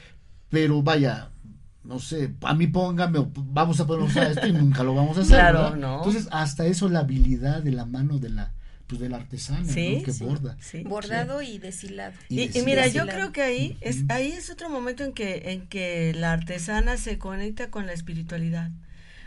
[0.51, 1.31] pero vaya,
[1.87, 5.19] no sé, a mí póngame, o vamos a ponernos a esto y nunca lo vamos
[5.19, 5.37] a hacer.
[5.37, 5.77] Claro, ¿verdad?
[5.77, 5.97] no.
[5.97, 8.55] Entonces, hasta eso, la habilidad de la mano de la,
[8.87, 10.03] pues de la artesana, Sí, ¿no?
[10.03, 10.57] Que sí, borda.
[10.61, 10.83] sí.
[10.85, 14.71] bordado y deshilado Y Y, y mira, yo creo que ahí es ahí es otro
[14.71, 18.71] momento en que en que la artesana se conecta con la espiritualidad,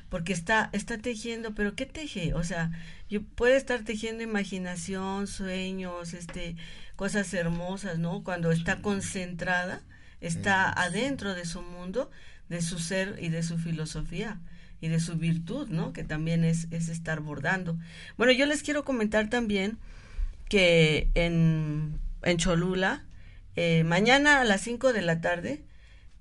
[0.09, 2.33] porque está, está tejiendo, pero ¿qué teje?
[2.33, 2.71] O sea,
[3.09, 6.55] yo puede estar tejiendo imaginación, sueños, este,
[6.95, 8.23] cosas hermosas, ¿no?
[8.23, 9.81] Cuando está concentrada,
[10.21, 12.09] está adentro de su mundo,
[12.49, 14.39] de su ser y de su filosofía
[14.81, 15.93] y de su virtud, ¿no?
[15.93, 17.77] Que también es, es estar bordando.
[18.17, 19.77] Bueno, yo les quiero comentar también
[20.49, 23.05] que en, en Cholula,
[23.55, 25.63] eh, mañana a las 5 de la tarde,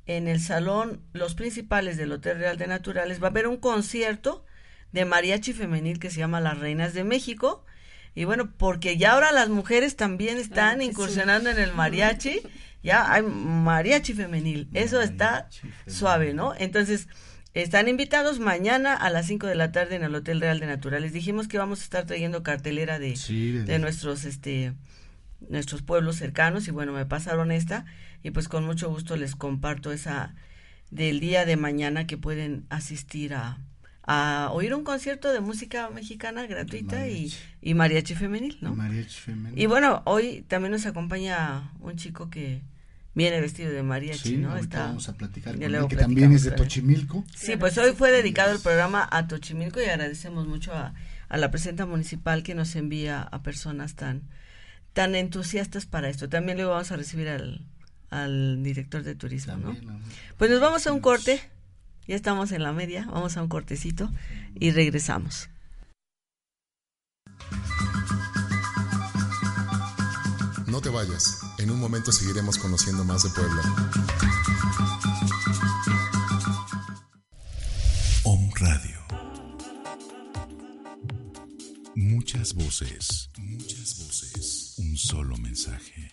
[0.07, 4.45] en el salón Los Principales del Hotel Real de Naturales, va a haber un concierto
[4.93, 7.65] de mariachi femenil que se llama Las Reinas de México.
[8.15, 12.41] Y bueno, porque ya ahora las mujeres también están incursionando en el mariachi,
[12.83, 15.49] ya hay mariachi femenil, eso está
[15.87, 16.55] suave, ¿no?
[16.59, 17.09] Entonces,
[17.55, 21.13] están invitados mañana a las 5 de la tarde en el Hotel Real de Naturales.
[21.13, 23.17] Dijimos que vamos a estar trayendo cartelera de,
[23.67, 24.75] de nuestros este
[25.41, 27.85] nuestros pueblos cercanos y bueno, me pasaron esta
[28.25, 30.35] y pues con mucho gusto les comparto esa
[30.91, 33.59] del día de mañana que pueden asistir a,
[34.11, 38.75] a oír un concierto de música mexicana gratuita y, y mariachi femenil, ¿no?
[38.75, 39.59] Mariachi femenil.
[39.61, 42.63] Y bueno, hoy también nos acompaña un chico que
[43.15, 44.53] viene vestido de mariachi, Sí, ¿no?
[44.53, 47.23] ahorita vamos a platicar con él, que también es de Tochimilco.
[47.37, 50.95] Sí, pues hoy fue dedicado el programa a Tochimilco y agradecemos mucho a,
[51.29, 54.23] a la presidenta municipal que nos envía a personas tan
[54.95, 56.29] tan entusiastas para esto.
[56.31, 57.61] También luego vamos a recibir al,
[58.11, 59.77] al director de turismo, ¿no?
[60.39, 61.41] Pues nos vamos a un corte,
[62.09, 64.11] ya estamos en la media, vamos a un cortecito
[64.55, 65.51] y regresamos.
[70.67, 73.63] No te vayas, en un momento seguiremos conociendo más de Puebla.
[78.25, 78.99] Om Radio.
[81.95, 84.75] Muchas voces, muchas voces.
[84.79, 86.13] Un solo mensaje,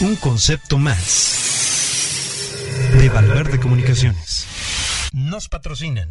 [0.00, 2.48] Un concepto más
[2.98, 4.46] de Valverde Comunicaciones.
[5.12, 6.08] Nos patrocinan.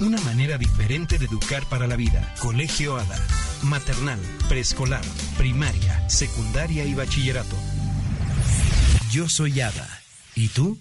[0.00, 2.34] Una manera diferente de educar para la vida.
[2.40, 3.18] Colegio ADA.
[3.62, 4.18] Maternal,
[4.48, 5.04] preescolar,
[5.36, 7.56] primaria, secundaria y bachillerato.
[9.10, 9.86] Yo soy Ada.
[10.34, 10.78] ¿Y tú?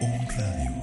[0.00, 0.26] Radio.
[0.38, 0.75] Radio.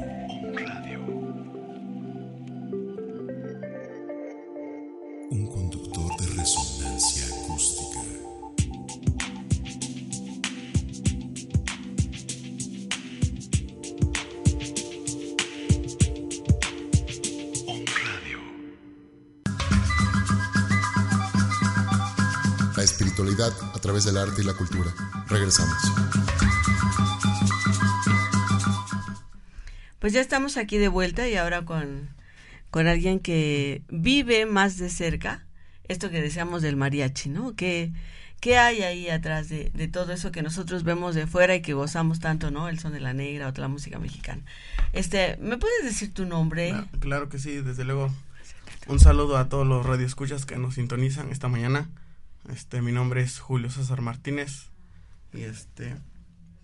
[23.84, 24.94] Través del arte y la cultura.
[25.28, 25.76] Regresamos.
[30.00, 32.10] Pues ya estamos aquí de vuelta y ahora con,
[32.72, 35.46] con alguien que vive más de cerca
[35.90, 37.58] esto que decíamos del mariachi, ¿no?
[37.58, 37.92] ¿Qué,
[38.40, 41.74] qué hay ahí atrás de, de todo eso que nosotros vemos de fuera y que
[41.74, 42.70] gozamos tanto, ¿no?
[42.70, 44.44] El son de la negra, otra música mexicana.
[44.94, 46.70] Este, ¿me puedes decir tu nombre?
[46.70, 48.14] Claro, claro que sí, desde luego.
[48.88, 51.90] Un saludo a todos los radioescuchas que nos sintonizan esta mañana.
[52.50, 54.70] Este, mi nombre es Julio César Martínez
[55.34, 55.96] y este,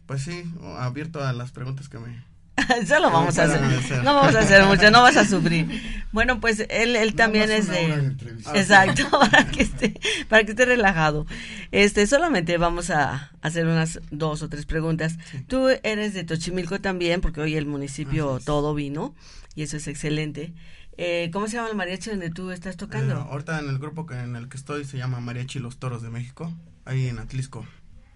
[0.06, 0.44] pues sí,
[0.78, 2.30] abierto a las preguntas que me
[2.82, 3.62] Eso lo vamos a hacer.
[4.04, 5.68] No vamos a hacer mucho, no vas a sufrir.
[6.12, 8.16] Bueno, pues él, él también es de...
[8.54, 11.26] Exacto, para que esté, para que esté relajado.
[11.72, 15.18] Este, solamente vamos a hacer unas dos o tres preguntas.
[15.48, 19.16] Tú eres de Tochimilco también, porque hoy el municipio todo vino,
[19.56, 20.54] y eso es excelente.
[21.02, 23.16] Eh, ¿Cómo se llama el mariachi donde tú estás tocando?
[23.16, 26.02] Eh, ahorita en el grupo que en el que estoy se llama Mariachi Los Toros
[26.02, 27.66] de México, ahí en Atlisco.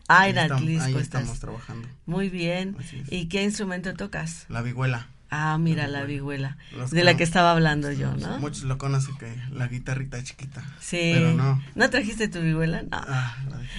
[0.10, 1.22] Ah, en Atlisco Ahí estás.
[1.22, 1.88] estamos trabajando.
[2.06, 2.76] Muy bien.
[3.10, 4.46] ¿Y qué instrumento tocas?
[4.50, 5.08] La vihuela.
[5.36, 6.58] Ah, mira, la vihuela.
[6.78, 8.38] Los De la que- estaba hablando yo, ¿no?
[8.40, 10.62] Muchos lo conocen que la guitarrita chiquita.
[10.80, 11.12] Sí.
[11.16, 11.90] Pero no.
[11.90, 12.84] trajiste tu vihuela?
[12.84, 12.90] No.
[12.92, 13.36] Ah.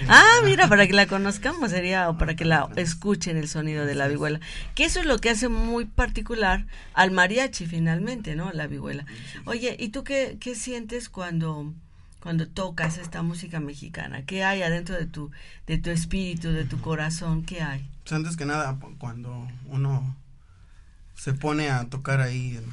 [0.09, 3.95] Ah, mira, para que la conozcamos sería, o para que la escuchen el sonido de
[3.95, 4.41] la vihuela.
[4.75, 8.51] Que eso es lo que hace muy particular al mariachi finalmente, ¿no?
[8.53, 9.07] La vihuela.
[9.45, 11.73] Oye, ¿y tú qué, qué sientes cuando,
[12.21, 14.23] cuando tocas esta música mexicana?
[14.27, 15.31] ¿Qué hay adentro de tu,
[15.69, 17.45] de tu espíritu, de tu corazón?
[17.45, 17.89] ¿Qué hay?
[18.03, 20.17] Pues antes que nada, cuando uno
[21.15, 22.65] se pone a tocar ahí en,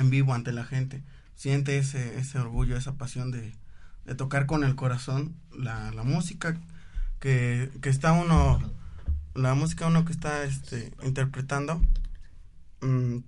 [0.00, 1.02] en vivo ante la gente,
[1.34, 3.52] siente ese, ese orgullo, esa pasión de,
[4.04, 6.56] de tocar con el corazón la, la música
[7.20, 8.60] que, que está uno,
[9.34, 11.80] la música uno que está este, interpretando,
[12.80, 13.18] mm,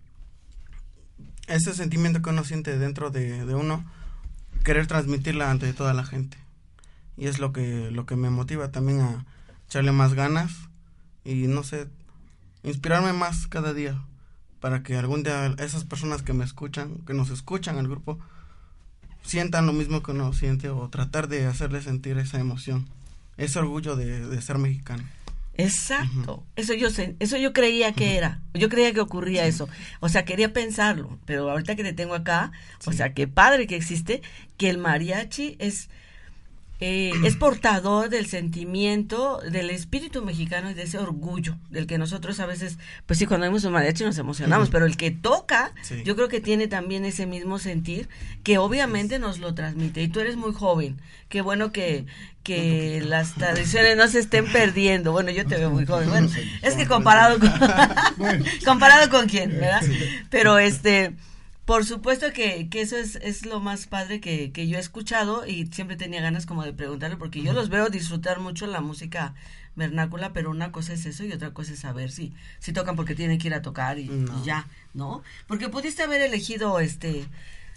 [1.46, 3.84] ese sentimiento que uno siente dentro de, de uno,
[4.64, 6.38] querer transmitirla ante toda la gente.
[7.16, 9.26] Y es lo que, lo que me motiva también a
[9.66, 10.52] echarle más ganas
[11.22, 11.88] y no sé,
[12.62, 14.02] inspirarme más cada día
[14.64, 18.18] para que algún día esas personas que me escuchan, que nos escuchan al grupo,
[19.22, 22.88] sientan lo mismo que uno siente o tratar de hacerles sentir esa emoción,
[23.36, 25.04] ese orgullo de, de ser mexicano.
[25.58, 26.46] Exacto.
[26.56, 28.40] Eso yo sé, eso yo creía que era.
[28.54, 29.68] Yo creía que ocurría eso.
[30.00, 32.50] O sea, quería pensarlo, pero ahorita que te tengo acá,
[32.86, 34.22] o sea, qué padre que existe
[34.56, 35.90] que el mariachi es
[36.80, 42.40] eh, es portador del sentimiento, del espíritu mexicano y de ese orgullo, del que nosotros
[42.40, 46.02] a veces, pues sí, cuando vemos un mariachi nos emocionamos, pero el que toca, Sí.
[46.04, 48.08] yo creo que tiene también ese mismo sentir,
[48.42, 50.02] que obviamente nos lo transmite.
[50.02, 52.06] Y tú eres muy joven, qué bueno que,
[52.42, 55.12] que las tradiciones no se estén perdiendo.
[55.12, 56.08] Bueno, yo te veo muy joven.
[56.10, 56.28] Bueno,
[56.62, 57.50] es que comparado con,
[58.64, 59.82] comparado con quién, ¿verdad?
[60.28, 61.14] Pero este...
[61.64, 65.46] Por supuesto que, que eso es, es lo más padre que, que yo he escuchado
[65.46, 69.34] y siempre tenía ganas como de preguntarle porque yo los veo disfrutar mucho la música
[69.74, 73.14] vernácula, pero una cosa es eso y otra cosa es saber si, si tocan porque
[73.14, 75.22] tienen que ir a tocar y, y ya, ¿no?
[75.46, 77.26] Porque pudiste haber elegido este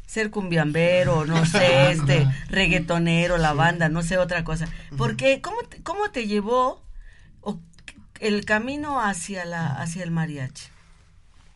[0.06, 4.68] ser cumbiambero, no sé, este reggaetonero, la banda, no sé otra cosa.
[4.98, 6.84] Porque ¿cómo te, cómo te llevó
[7.42, 7.60] o
[8.20, 10.66] el camino hacia la hacia el mariachi?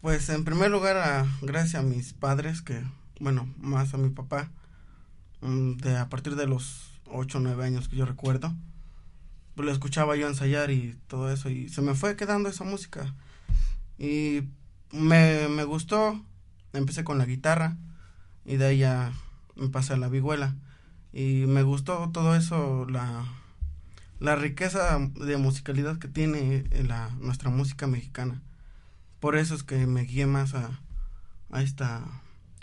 [0.01, 2.81] Pues en primer lugar, a- gracias a mis padres, que,
[3.19, 4.49] bueno, más a mi papá,
[5.41, 8.53] mm, de a partir de los 8 o 9 años que yo recuerdo,
[9.55, 13.13] pues lo escuchaba yo ensayar y todo eso, y se me fue quedando esa música.
[13.99, 14.43] Y
[14.91, 16.21] me, me gustó,
[16.73, 17.77] empecé con la guitarra,
[18.45, 19.13] y de ahí ya
[19.55, 20.55] me pasé a la vihuela.
[21.13, 23.25] Y me gustó todo eso, la,
[24.19, 28.41] la riqueza de musicalidad que tiene eh, la, nuestra música mexicana.
[29.21, 30.81] Por eso es que me guié más a,
[31.51, 32.03] a esta,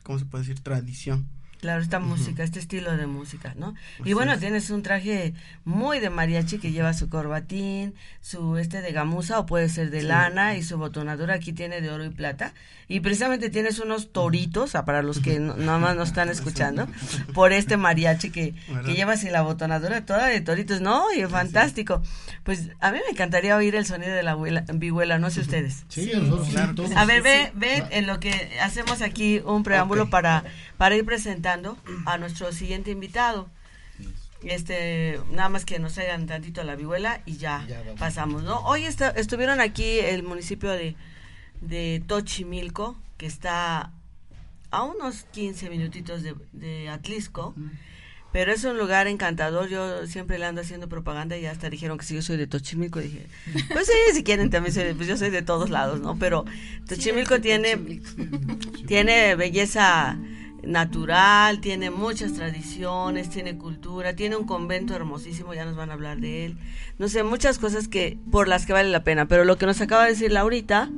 [0.02, 0.60] ¿cómo se puede decir?
[0.60, 1.28] Tradición.
[1.60, 3.74] Claro, esta música, este estilo de música, ¿no?
[4.04, 4.38] y bueno, es.
[4.40, 5.34] tienes un traje
[5.64, 10.02] muy de mariachi que lleva su corbatín, su este de gamuza o puede ser de
[10.02, 10.06] Sí.
[10.06, 12.52] lana y su botonadura aquí tiene de oro y plata.
[12.90, 16.86] Y precisamente tienes unos toritos, ah, para los que no- nada más nos están escuchando,
[17.34, 18.54] por este mariachi que,
[18.86, 20.80] que llevas y la botonadura toda de toritos.
[20.80, 22.00] No, y fantástico.
[22.44, 25.84] Pues a mí me encantaría oír el sonido de la abuela, vihuela, no sé ustedes.
[25.88, 26.74] Sí, nosotros Claro.
[26.76, 26.92] todos.
[26.92, 30.44] A ver, ve, ve en lo que hacemos aquí un preámbulo para,
[30.78, 31.47] para ir presentando
[32.06, 33.48] a nuestro siguiente invitado.
[34.42, 37.66] Este, nada más que nos hagan tantito a la vihuela y ya,
[37.98, 38.60] pasamos, ¿no?
[38.60, 40.94] Hoy está- estuvieron aquí el municipio de,
[41.60, 43.90] de Tochimilco, que está
[44.70, 47.54] a unos 15 minutitos de, de Atlisco.
[48.30, 52.04] Pero es un lugar encantador, yo siempre le ando haciendo propaganda y hasta dijeron que
[52.04, 53.26] si yo soy de Tochimilco, dije,
[53.72, 56.16] pues sí, si quieren también soy, de- pues yo soy de todos lados, ¿no?
[56.18, 56.44] Pero
[56.86, 58.00] Tochimilco tiene,
[58.86, 60.18] tiene belleza
[60.62, 66.18] natural, tiene muchas tradiciones, tiene cultura, tiene un convento hermosísimo, ya nos van a hablar
[66.18, 66.58] de él.
[66.98, 69.80] No sé, muchas cosas que por las que vale la pena, pero lo que nos
[69.80, 70.90] acaba de decir Laurita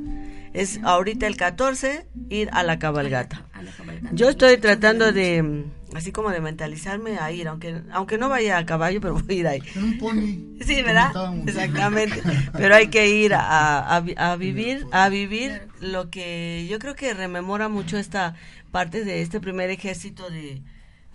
[0.53, 3.45] es ahorita el 14 ir a la cabalgata.
[3.53, 4.15] A la cabalgata.
[4.15, 8.67] Yo estoy tratando de así como de mentalizarme a ir, aunque aunque no vaya a
[8.67, 9.63] caballo, pero voy a ir ahí.
[9.75, 10.61] En un pony.
[10.65, 11.13] Sí, ¿verdad?
[11.47, 12.23] Exactamente.
[12.53, 17.69] Pero hay que ir a, a vivir, a vivir lo que yo creo que rememora
[17.69, 18.35] mucho esta
[18.71, 20.63] parte de este primer ejército de,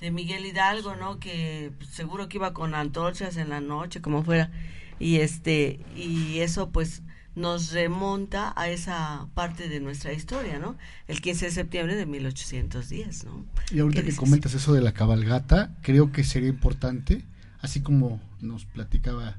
[0.01, 1.19] de Miguel Hidalgo, ¿no?
[1.19, 4.51] Que pues, seguro que iba con antorchas en la noche, como fuera.
[4.99, 7.01] Y este, y eso pues
[7.35, 10.77] nos remonta a esa parte de nuestra historia, ¿no?
[11.07, 13.45] El 15 de septiembre de 1810, ¿no?
[13.71, 17.25] Y ahorita que comentas eso de la cabalgata, creo que sería importante,
[17.59, 19.37] así como nos platicaba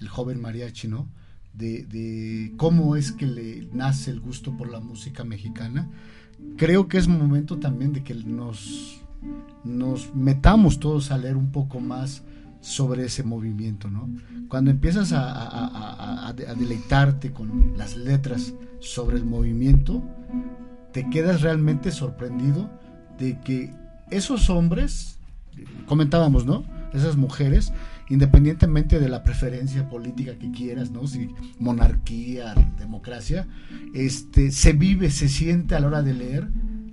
[0.00, 1.06] el joven mariachi, ¿no?
[1.54, 5.88] De, cómo es que le nace el gusto por la música mexicana.
[6.56, 9.02] Creo que es momento también de que nos,
[9.62, 12.22] nos metamos todos a leer un poco más
[12.60, 14.08] sobre ese movimiento, ¿no?
[14.48, 20.02] Cuando empiezas a, deleitarte con las letras sobre el movimiento,
[20.92, 22.70] te quedas realmente sorprendido
[23.18, 23.74] de que
[24.10, 25.18] esos hombres,
[25.86, 26.64] comentábamos, ¿no?
[26.94, 27.72] Esas mujeres,
[28.08, 31.06] independientemente de la preferencia política que quieras, ¿no?
[31.06, 31.28] Si
[31.58, 33.46] monarquía, democracia,
[33.92, 36.48] este, se vive, se siente a la hora de leer,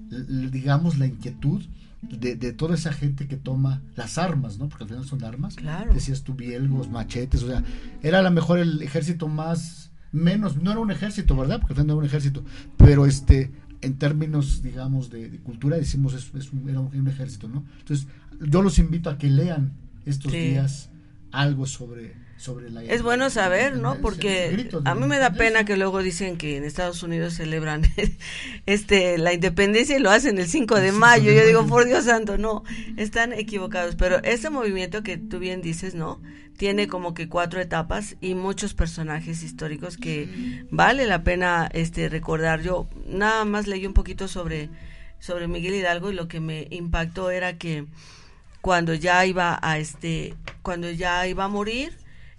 [0.09, 1.63] digamos, la inquietud
[2.01, 4.67] de, de, toda esa gente que toma las armas, ¿no?
[4.69, 5.55] Porque al final son armas.
[5.55, 5.93] Claro.
[5.93, 7.63] Decías tú, bielgos, machetes, o sea,
[8.01, 11.59] era a lo mejor el ejército más, menos, no era un ejército, ¿verdad?
[11.59, 12.43] Porque al final no era un ejército,
[12.77, 17.07] pero este, en términos, digamos, de, de cultura, decimos, es, es un, era un, un,
[17.07, 17.65] ejército, ¿no?
[17.79, 18.07] Entonces,
[18.39, 19.73] yo los invito a que lean
[20.05, 20.37] estos sí.
[20.37, 20.89] días
[21.31, 25.77] algo sobre sobre la es bueno saber no porque a mí me da pena que
[25.77, 27.83] luego dicen que en Estados Unidos celebran
[28.65, 31.31] este la independencia y lo hacen el 5 de mayo.
[31.31, 32.63] yo digo por Dios santo no
[32.97, 36.19] están equivocados pero este movimiento que tú bien dices no
[36.61, 42.61] tiene como que cuatro etapas y muchos personajes históricos que vale la pena este recordar.
[42.61, 44.69] Yo nada más leí un poquito sobre
[45.17, 47.87] sobre Miguel Hidalgo y lo que me impactó era que
[48.61, 51.97] cuando ya iba a este cuando ya iba a morir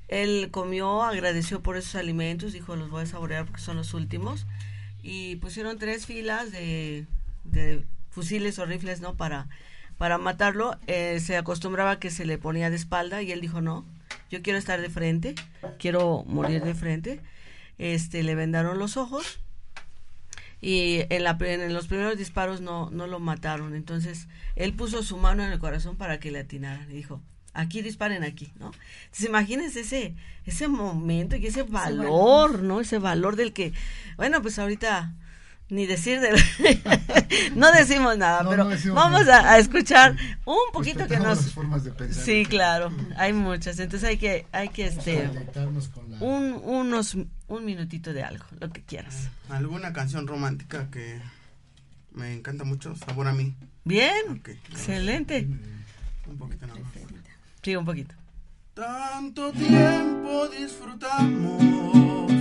[0.09, 4.47] él comió agradeció por esos alimentos dijo los voy a saborear porque son los últimos
[5.03, 7.07] y pusieron tres filas de,
[7.45, 9.49] de fusiles o rifles no para
[9.99, 10.79] para matarlo.
[10.89, 13.85] Eh, se acostumbraba que se le ponía de espalda y él dijo no
[14.31, 15.35] yo quiero estar de frente
[15.79, 17.21] quiero morir de frente
[17.79, 19.41] este le vendaron los ojos
[20.63, 23.75] y en, la, en los primeros disparos no, no lo mataron.
[23.75, 27.21] Entonces, él puso su mano en el corazón para que le atinaran y dijo,
[27.53, 28.71] aquí disparen aquí, ¿no?
[29.05, 30.15] Entonces, imagínense ese,
[30.47, 32.81] ese momento y ese valor, ¿no?
[32.81, 33.73] Ese valor del que,
[34.17, 35.13] bueno, pues ahorita
[35.69, 36.31] ni decir de
[37.57, 39.51] no decimos nada, no, pero no decimos vamos nada.
[39.51, 44.09] A, a, escuchar un poquito que nos formas de pensar sí claro hay muchas entonces
[44.09, 46.17] hay que hay que este la...
[46.21, 47.17] un unos
[47.49, 49.29] un minutito de algo lo que quieras.
[49.49, 51.21] Alguna canción romántica que
[52.13, 53.55] me encanta mucho sabor a mí
[53.85, 54.59] bien okay.
[54.71, 55.47] excelente.
[56.27, 56.93] Un poquito nada más.
[57.63, 58.15] Sí un poquito.
[58.75, 62.33] Tanto tiempo disfrutamos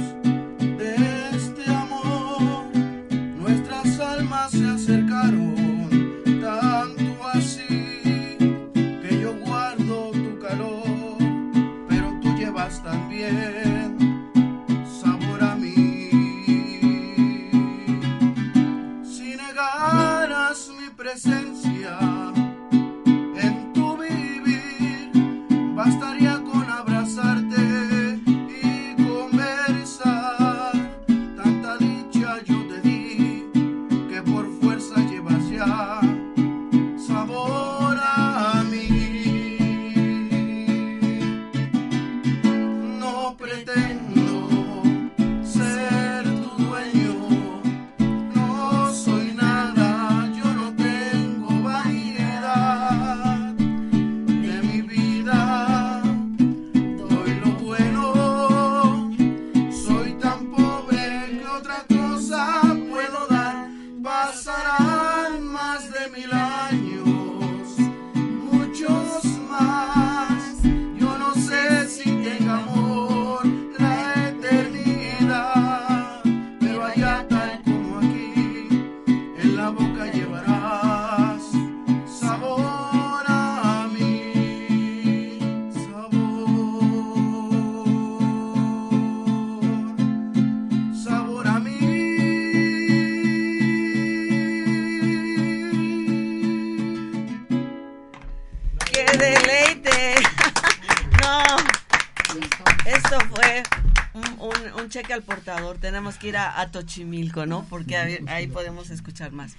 [105.82, 107.66] tenemos que ir a, a Tochimilco, ¿no?
[107.70, 109.56] Porque ahí, ahí, podemos escuchar más.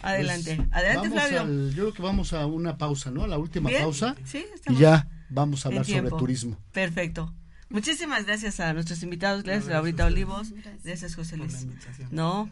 [0.00, 1.42] Adelante, pues adelante Flavio.
[1.42, 3.24] Al, yo creo que vamos a una pausa, ¿no?
[3.24, 4.16] A la última Bien, pausa.
[4.24, 6.56] Sí, y ya vamos a hablar sobre turismo.
[6.72, 7.32] Perfecto.
[7.68, 11.66] Muchísimas gracias a nuestros invitados, gracias, gracias Laurita Olivos, gracias, gracias José Luis.
[12.10, 12.50] No,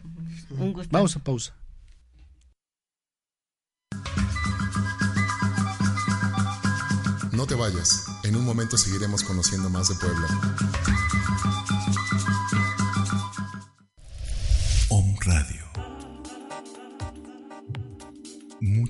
[0.51, 0.89] un gusto.
[0.91, 1.53] Vamos a pausa.
[7.31, 10.27] No te vayas, en un momento seguiremos conociendo más de Puebla.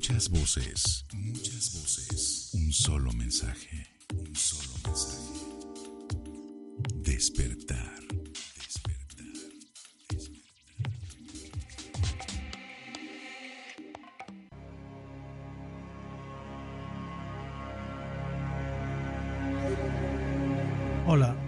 [0.10, 2.49] Muchas voces, muchas voces.
[2.53, 3.88] Un solo mensaje,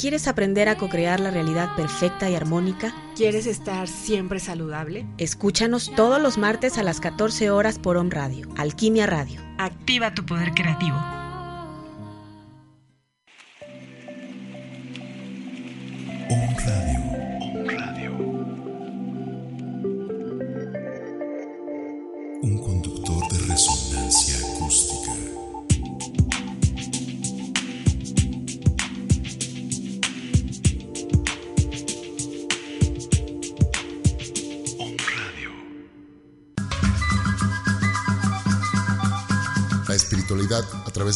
[0.00, 2.94] ¿Quieres aprender a co-crear la realidad perfecta y armónica?
[3.16, 5.04] ¿Quieres estar siempre saludable?
[5.18, 9.42] Escúchanos todos los martes a las 14 horas por Om Radio, Alquimia Radio.
[9.58, 10.96] Activa tu poder creativo.
[16.30, 17.09] Om Radio.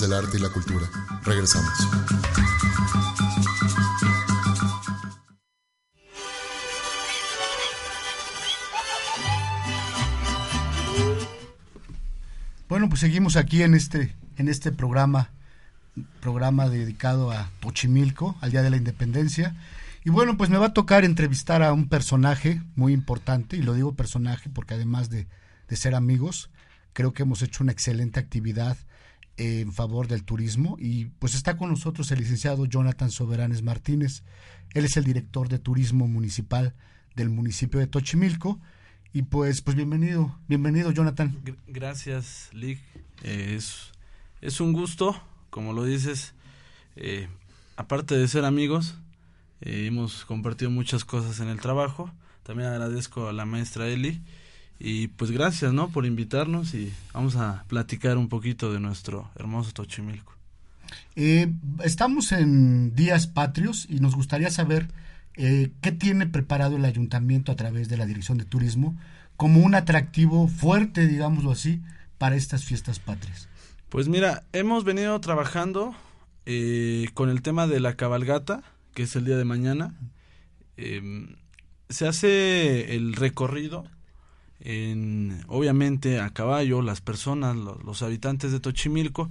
[0.00, 0.88] Del arte y la cultura.
[1.22, 1.72] Regresamos.
[12.68, 15.30] Bueno, pues seguimos aquí en este, en este programa,
[16.20, 19.54] programa dedicado a Tochimilco, al Día de la Independencia.
[20.04, 23.74] Y bueno, pues me va a tocar entrevistar a un personaje muy importante, y lo
[23.74, 25.28] digo personaje porque además de,
[25.68, 26.50] de ser amigos,
[26.94, 28.76] creo que hemos hecho una excelente actividad
[29.36, 30.76] en favor del turismo.
[30.78, 34.22] Y pues está con nosotros el licenciado Jonathan Soberanes Martínez.
[34.74, 36.74] Él es el director de turismo municipal
[37.16, 38.60] del municipio de Tochimilco.
[39.12, 41.40] Y pues, pues bienvenido, bienvenido Jonathan.
[41.44, 42.80] Gr- Gracias, Lick.
[43.22, 43.92] Eh, es,
[44.40, 45.20] es un gusto,
[45.50, 46.34] como lo dices,
[46.96, 47.28] eh,
[47.76, 48.96] aparte de ser amigos,
[49.60, 52.10] eh, hemos compartido muchas cosas en el trabajo.
[52.42, 54.20] También agradezco a la maestra Eli.
[54.78, 55.88] Y pues gracias, ¿no?
[55.88, 60.34] Por invitarnos y vamos a platicar un poquito de nuestro hermoso Tochimilco.
[61.16, 61.52] Eh,
[61.82, 64.88] estamos en días patrios y nos gustaría saber
[65.36, 68.96] eh, qué tiene preparado el ayuntamiento a través de la Dirección de Turismo
[69.36, 71.80] como un atractivo fuerte, digámoslo así,
[72.18, 73.48] para estas fiestas patrias.
[73.88, 75.94] Pues mira, hemos venido trabajando
[76.46, 78.62] eh, con el tema de la cabalgata,
[78.94, 79.94] que es el día de mañana.
[80.76, 81.36] Eh,
[81.88, 83.84] se hace el recorrido,
[84.60, 89.30] en, obviamente a caballo, las personas, lo- los habitantes de Tochimilco,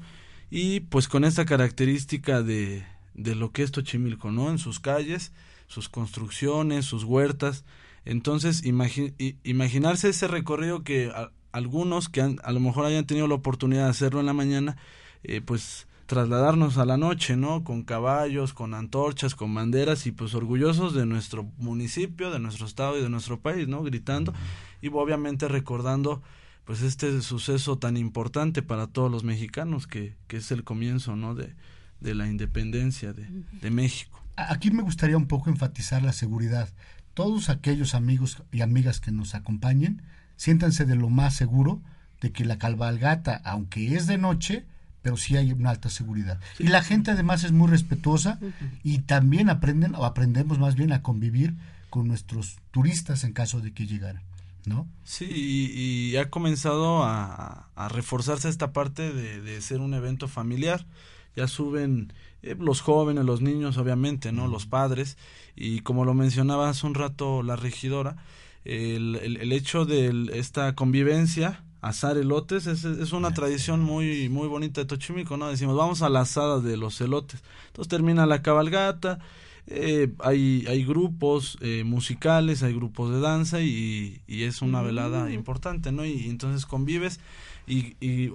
[0.51, 4.49] y pues con esta característica de, de lo que es Tochimilco, ¿no?
[4.49, 5.32] En sus calles,
[5.67, 7.63] sus construcciones, sus huertas.
[8.05, 9.13] Entonces, imagi-
[9.43, 11.11] imaginarse ese recorrido que
[11.51, 14.78] algunos que a lo mejor hayan tenido la oportunidad de hacerlo en la mañana,
[15.24, 17.64] eh, pues trasladarnos a la noche, ¿no?
[17.64, 22.97] Con caballos, con antorchas, con banderas y pues orgullosos de nuestro municipio, de nuestro estado
[22.97, 23.84] y de nuestro país, ¿no?
[23.84, 24.34] Gritando
[24.82, 26.22] y obviamente recordando
[26.66, 31.36] pues este suceso tan importante para todos los mexicanos que, que es el comienzo, ¿no?
[31.36, 31.56] De,
[31.99, 33.28] de la independencia de,
[33.62, 34.22] de México.
[34.36, 36.70] Aquí me gustaría un poco enfatizar la seguridad.
[37.14, 40.01] Todos aquellos amigos y amigas que nos acompañen,
[40.36, 41.82] siéntanse de lo más seguro
[42.22, 44.66] de que la cabalgata, aunque es de noche,
[45.04, 46.39] pero sí hay una alta seguridad.
[46.58, 48.39] Y la gente además es muy respetuosa
[48.84, 51.54] y también aprenden, o aprendemos más bien a convivir
[51.91, 54.24] con nuestros turistas en caso de que llegaran,
[54.66, 54.88] ¿no?
[55.04, 60.28] Sí, y, y ha comenzado a, a reforzarse esta parte de, de ser un evento
[60.28, 60.88] familiar.
[61.36, 64.47] Ya suben eh, los jóvenes, los niños, obviamente, ¿no?
[64.47, 65.18] Los padres.
[65.56, 68.18] Y como lo mencionaba hace un rato la regidora,
[68.66, 74.48] el, el, el hecho de esta convivencia, asar elotes, es, es una tradición muy, muy
[74.48, 75.50] bonita de Tochimilco, ¿no?
[75.50, 77.44] Decimos, vamos a la asada de los elotes.
[77.68, 79.20] Entonces termina la cabalgata,
[79.68, 85.32] eh, hay, hay grupos eh, musicales, hay grupos de danza y, y es una velada
[85.32, 86.06] importante, ¿no?
[86.06, 87.20] Y, entonces convives
[87.68, 88.32] y, y,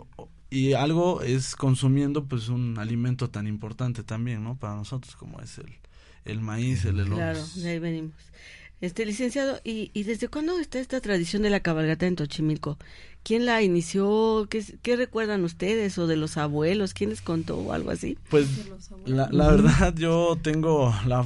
[0.51, 4.57] y algo es consumiendo pues un alimento tan importante también, ¿no?
[4.57, 5.73] Para nosotros como es el,
[6.25, 7.17] el maíz, el elote.
[7.17, 8.15] Claro, de ahí venimos.
[8.81, 12.79] Este licenciado, ¿y, ¿y desde cuándo está esta tradición de la cabalgata en Tochimilco?
[13.23, 14.47] ¿Quién la inició?
[14.49, 15.99] ¿Qué, ¿Qué recuerdan ustedes?
[15.99, 16.95] ¿O de los abuelos?
[16.95, 18.17] ¿Quién les contó o algo así?
[18.31, 18.49] Pues
[19.05, 21.25] la, la verdad yo tengo la,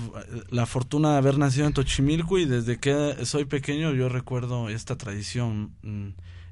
[0.51, 4.97] la fortuna de haber nacido en Tochimilco y desde que soy pequeño yo recuerdo esta
[4.97, 5.75] tradición.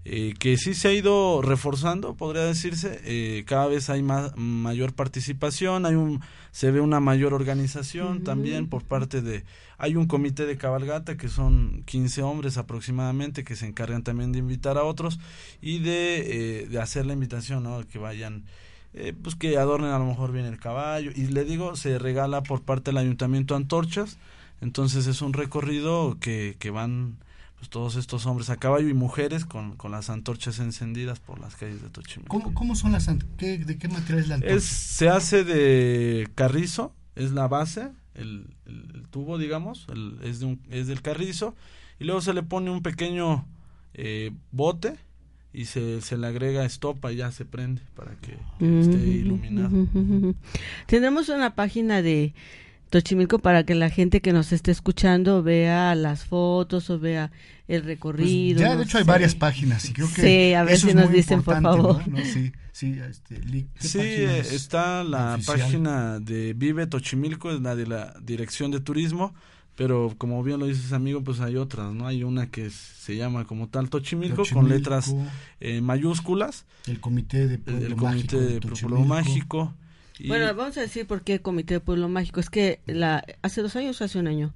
[0.07, 3.01] Eh, que sí se ha ido reforzando, podría decirse.
[3.05, 6.21] Eh, cada vez hay más, mayor participación, hay un,
[6.53, 9.45] se ve una mayor organización también por parte de...
[9.77, 14.39] Hay un comité de cabalgata que son 15 hombres aproximadamente que se encargan también de
[14.39, 15.19] invitar a otros
[15.61, 17.87] y de, eh, de hacer la invitación, ¿no?
[17.87, 18.45] Que vayan...
[18.93, 22.43] Eh, pues que adornen a lo mejor bien el caballo y le digo se regala
[22.43, 24.19] por parte del ayuntamiento antorchas
[24.61, 27.17] entonces es un recorrido que, que van
[27.61, 31.57] pues, todos estos hombres a caballo y mujeres con, con las antorchas encendidas por las
[31.57, 32.39] calles de Tochimilco.
[32.39, 33.07] ¿Cómo, cómo son las
[33.37, 34.55] qué, ¿De qué material es la antorcha?
[34.55, 40.47] Es, se hace de carrizo, es la base, el, el, tubo, digamos, el, es, de
[40.47, 41.55] un, es del carrizo,
[41.99, 43.47] y luego se le pone un pequeño
[43.93, 44.97] eh, bote
[45.53, 49.87] y se, se le agrega estopa y ya se prende para que, que esté iluminado.
[50.87, 52.33] Tenemos una página de
[52.91, 57.31] Tochimilco para que la gente que nos esté escuchando vea las fotos o vea
[57.69, 58.57] el recorrido.
[58.59, 59.09] Pues ya, de no hecho, hay sé.
[59.11, 62.07] varias páginas y creo que Sí, a ver eso si nos dicen, por favor.
[62.09, 62.19] ¿no?
[62.19, 65.59] No, sí, sí, este, li- ¿qué Sí, está la oficial?
[65.61, 69.35] página de Vive Tochimilco, es la de la Dirección de Turismo,
[69.77, 72.09] pero como bien lo dices amigo, pues hay otras, ¿no?
[72.09, 74.69] Hay una que es- se llama como tal Tochimilco, con Tochimilco.
[74.75, 75.15] letras
[75.61, 79.01] eh, mayúsculas, El comité de Pueblo el Mágico Comité de de Pueblo.
[79.05, 79.75] Mágico.
[80.21, 82.41] Y- Bueno, vamos a decir por qué Comité de Pueblo Mágico.
[82.41, 84.55] Es que la hace dos años, hace un año,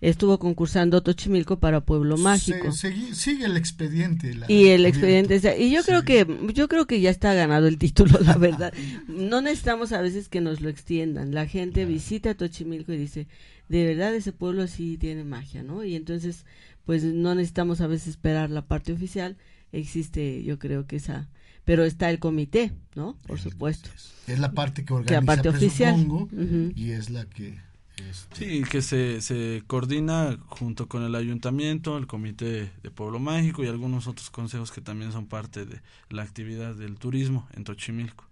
[0.00, 2.72] estuvo concursando Tochimilco para Pueblo Mágico.
[2.72, 4.34] Se- sigue el expediente.
[4.34, 7.68] la- y el expediente está- y yo creo que yo creo que ya está ganado
[7.68, 8.72] el título la verdad
[9.06, 13.28] no necesitamos a veces que nos lo extiendan la gente visita Tochimilco y dice
[13.68, 16.44] de verdad ese pueblo sí tiene magia no y entonces
[16.84, 19.36] pues no necesitamos a veces esperar la parte oficial
[19.72, 21.28] existe yo creo que esa
[21.64, 23.90] pero está el comité no por supuesto
[24.26, 26.06] Es la parte que Que organiza, la parte oficial.
[26.76, 27.58] y es la que...
[28.10, 33.62] este, Sí, que se, se coordina junto con el ayuntamiento, el comité de Pueblo Mágico
[33.64, 38.24] y algunos otros consejos que también son parte de la actividad del turismo en Tochimilco.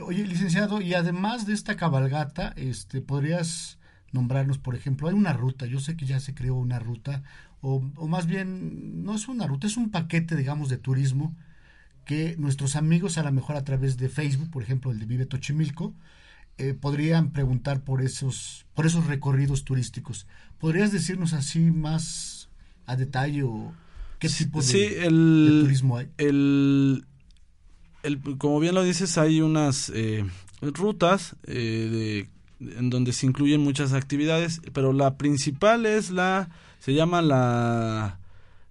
[0.00, 3.78] Oye, licenciado, y además de esta cabalgata, este, ¿podrías
[4.12, 7.22] nombrarnos, por ejemplo, hay una ruta, yo sé que ya se creó una ruta,
[7.60, 11.36] o, o más bien, no es una ruta, es un paquete, digamos, de turismo
[12.04, 15.26] que nuestros amigos, a lo mejor a través de Facebook, por ejemplo, el de Vive
[15.26, 15.94] Tochimilco,
[16.56, 20.26] eh, podrían preguntar por esos, por esos recorridos turísticos.
[20.58, 22.48] ¿Podrías decirnos así más
[22.86, 23.72] a detalle o
[24.18, 26.08] qué tipo de, sí, de el, turismo hay?
[26.18, 27.04] el,
[28.02, 30.24] el- como bien lo dices, hay unas eh,
[30.62, 36.94] rutas eh, de- en donde se incluyen muchas actividades, pero la principal es la, se
[36.94, 38.18] llama la,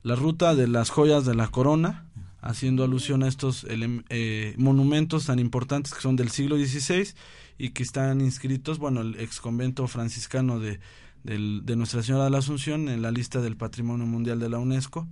[0.03, 2.05] la ruta de las joyas de la corona,
[2.41, 7.09] haciendo alusión a estos eh, monumentos tan importantes que son del siglo XVI
[7.57, 10.79] y que están inscritos, bueno, el ex convento franciscano de,
[11.23, 15.07] de Nuestra Señora de la Asunción en la lista del Patrimonio Mundial de la UNESCO.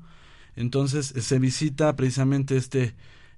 [0.56, 2.96] Entonces se visita precisamente este,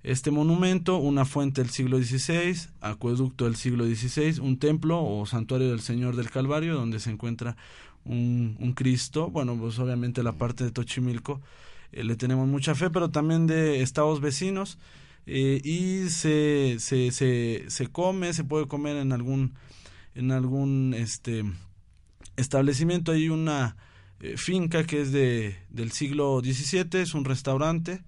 [0.07, 5.69] este monumento, una fuente del siglo XVI, acueducto del siglo XVI, un templo o santuario
[5.69, 7.57] del Señor del Calvario, donde se encuentra
[8.05, 9.29] un, un Cristo.
[9.29, 11.41] Bueno, pues obviamente la parte de Tochimilco
[11.91, 14.77] eh, le tenemos mucha fe, pero también de estados vecinos.
[15.25, 19.55] eh, y se, se, se, se come, se puede comer en algún,
[20.15, 21.43] en algún este,
[22.37, 23.11] establecimiento.
[23.11, 23.75] Hay una
[24.21, 28.03] eh, finca que es de, del siglo XVII, es un restaurante.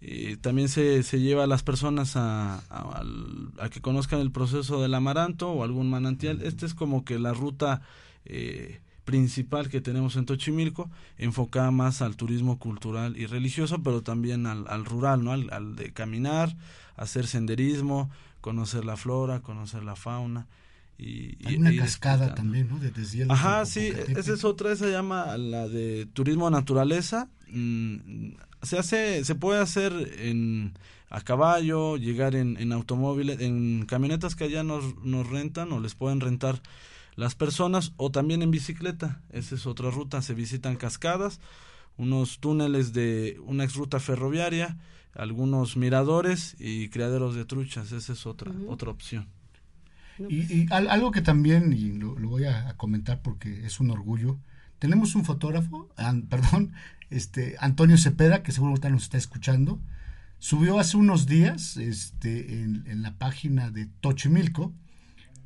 [0.00, 4.94] Eh, también se, se lleva a las personas a, a, que conozcan el proceso del
[4.94, 6.42] amaranto o algún manantial.
[6.42, 7.82] Esta es como que la ruta
[8.24, 14.46] eh, principal que tenemos en Tochimilco, enfocada más al turismo cultural y religioso, pero también
[14.46, 15.32] al, al rural, ¿no?
[15.32, 16.54] Al, al de caminar,
[16.96, 20.46] hacer senderismo, conocer la flora, conocer la fauna.
[20.98, 22.78] Y, Hay una ir cascada también, ¿no?
[22.78, 23.32] De deshielo.
[23.32, 27.28] Ajá, sí, esa es otra, esa se llama la de turismo naturaleza.
[27.50, 28.32] Mm,
[28.62, 30.74] se hace, se puede hacer en
[31.10, 35.94] a caballo, llegar en, en automóviles, en camionetas que allá nos, nos rentan o les
[35.94, 36.60] pueden rentar
[37.16, 39.22] las personas o también en bicicleta.
[39.30, 40.22] Esa es otra ruta.
[40.22, 41.40] Se visitan cascadas,
[41.96, 44.76] unos túneles de una ex ruta ferroviaria,
[45.14, 47.92] algunos miradores y criaderos de truchas.
[47.92, 49.26] Esa es otra, otra opción.
[50.28, 53.80] Y, y al- algo que también, y lo, lo voy a, a comentar porque es
[53.80, 54.38] un orgullo,
[54.78, 56.72] tenemos un fotógrafo, an- perdón,
[57.10, 59.80] este Antonio Cepeda, que seguro nos está escuchando,
[60.38, 64.72] subió hace unos días este, en, en la página de Tochimilco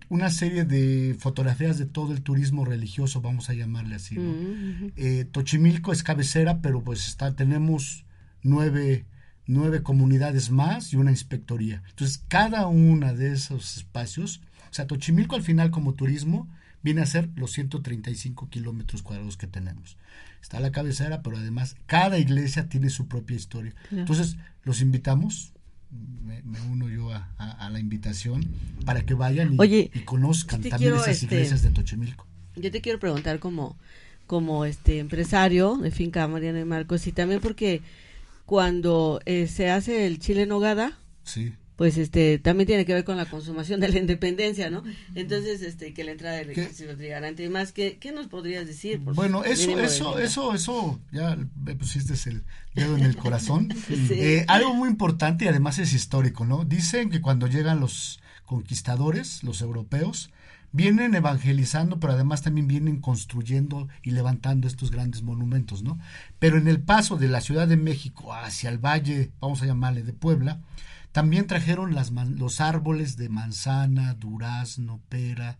[0.08, 4.16] una serie de fotografías de todo el turismo religioso, vamos a llamarle así.
[4.16, 4.90] ¿no?
[4.96, 8.04] Eh, Tochimilco es cabecera, pero pues está, tenemos
[8.42, 9.06] nueve,
[9.46, 11.82] nueve comunidades más y una inspectoría.
[11.88, 14.42] Entonces, cada una de esos espacios,
[14.72, 16.48] o sea, Tochimilco al final como turismo,
[16.82, 19.96] viene a ser los 135 kilómetros cuadrados que tenemos.
[20.40, 23.72] Está la cabecera, pero además cada iglesia tiene su propia historia.
[23.90, 24.00] Claro.
[24.02, 25.52] Entonces, los invitamos,
[26.24, 28.44] me, me uno yo a, a- a la invitación,
[28.84, 32.26] para que vayan y, Oye, y conozcan también esas este, iglesias de Tochimilco.
[32.56, 33.76] Yo te quiero preguntar como,
[34.26, 37.82] como este empresario de finca Mariana y Marcos y también porque
[38.46, 41.52] cuando eh, se hace el chile en nogada, Sí.
[41.82, 44.84] Pues este también tiene que ver con la consumación de la independencia, ¿no?
[45.16, 49.02] Entonces, este que la entrada del ejército trigarante y más, ¿qué, qué nos podrías decir?
[49.02, 52.44] Por Bueno, eso, eso, eso, eso, ya me pusiste el
[52.76, 53.68] dedo en el corazón.
[53.88, 54.14] Sí.
[54.14, 56.64] Eh, algo muy importante y además es histórico, ¿no?
[56.64, 60.30] Dicen que cuando llegan los conquistadores, los europeos,
[60.70, 65.98] vienen evangelizando, pero además también vienen construyendo y levantando estos grandes monumentos, ¿no?
[66.38, 70.04] Pero en el paso de la Ciudad de México hacia el valle, vamos a llamarle
[70.04, 70.60] de Puebla,
[71.12, 75.58] también trajeron las man- los árboles de manzana, durazno, pera,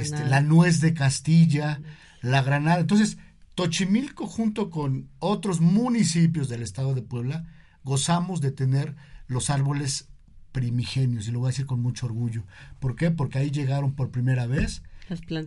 [0.00, 1.80] este, la nuez de Castilla,
[2.22, 2.80] la granada.
[2.80, 3.18] Entonces,
[3.54, 7.46] Tochimilco junto con otros municipios del estado de Puebla
[7.84, 8.94] gozamos de tener
[9.26, 10.08] los árboles
[10.52, 12.44] primigenios y lo voy a decir con mucho orgullo.
[12.80, 13.10] ¿Por qué?
[13.10, 14.82] Porque ahí llegaron por primera vez.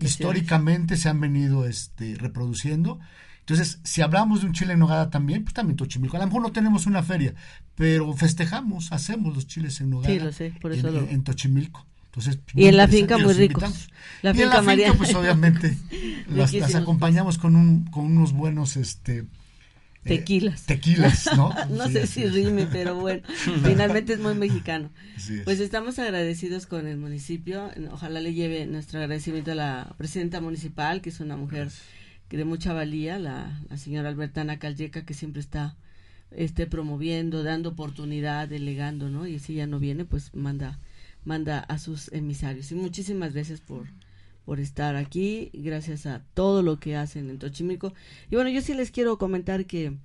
[0.05, 2.99] Históricamente se han venido este, reproduciendo.
[3.41, 6.15] Entonces, si hablamos de un chile en nogada también, pues también Tochimilco.
[6.15, 7.33] A lo mejor no tenemos una feria,
[7.75, 11.23] pero festejamos, hacemos los chiles en nogada Sí, lo sé, por eso en, lo- en
[11.23, 11.85] Tochimilco.
[12.05, 13.89] Entonces, pues, Y en la finca muy ricos.
[14.21, 14.93] La y en finca la finca, Mariana.
[14.97, 15.77] pues obviamente
[16.29, 19.25] las, acompañamos con un con unos buenos este eh,
[20.03, 20.63] Tequilas.
[20.65, 21.53] tequilas, ¿no?
[21.69, 23.21] no Sí, sé si rime, pero bueno,
[23.63, 24.89] finalmente es muy mexicano.
[25.17, 25.31] Es.
[25.45, 27.71] Pues estamos agradecidos con el municipio.
[27.91, 31.69] Ojalá le lleve nuestro agradecimiento a la presidenta municipal, que es una mujer
[32.31, 35.75] que de mucha valía, la, la señora Albertana Calleca, que siempre está
[36.31, 39.27] este promoviendo, dando oportunidad, delegando, ¿no?
[39.27, 40.79] Y si ya no viene, pues manda
[41.25, 42.71] manda a sus emisarios.
[42.71, 43.85] Y muchísimas gracias por
[44.45, 47.93] por estar aquí, gracias a todo lo que hacen en Tochimilco.
[48.29, 49.97] Y bueno, yo sí les quiero comentar que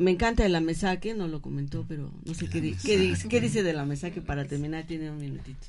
[0.00, 3.62] me encanta el amesaque, no lo comentó, pero no sé qué, qué, dice, qué dice
[3.62, 5.66] del amesaque para terminar, tiene un minutito.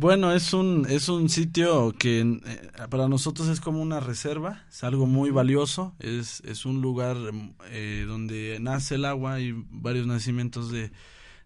[0.00, 4.82] Bueno, es un, es un sitio que eh, para nosotros es como una reserva, es
[4.82, 7.18] algo muy valioso, es, es un lugar
[7.68, 10.90] eh, donde nace el agua y varios nacimientos de,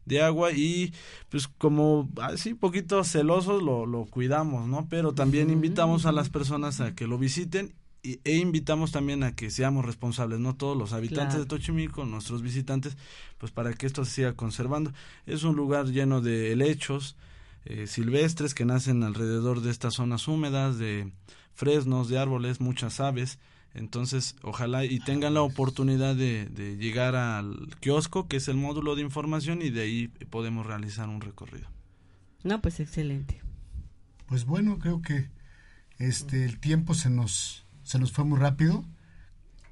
[0.04, 0.92] de agua y
[1.30, 4.86] pues como así poquito celosos lo, lo cuidamos, ¿no?
[4.88, 7.74] Pero también invitamos a las personas a que lo visiten
[8.04, 11.40] y- e invitamos también a que seamos responsables, no todos los habitantes Claro.
[11.40, 12.96] de Tochimilco, nuestros visitantes,
[13.38, 14.92] pues para que esto se siga conservando.
[15.26, 17.16] Es un lugar lleno de helechos,
[17.64, 21.12] eh, silvestres que nacen alrededor de estas zonas húmedas, de
[21.54, 23.38] fresnos, de árboles, muchas aves.
[23.74, 28.94] Entonces, ojalá y tengan la oportunidad de, de llegar al kiosco, que es el módulo
[28.94, 31.68] de información, y de ahí podemos realizar un recorrido.
[32.44, 33.40] No, pues excelente.
[34.26, 35.30] Pues bueno, creo que
[35.98, 38.84] este el tiempo se nos se nos fue muy rápido.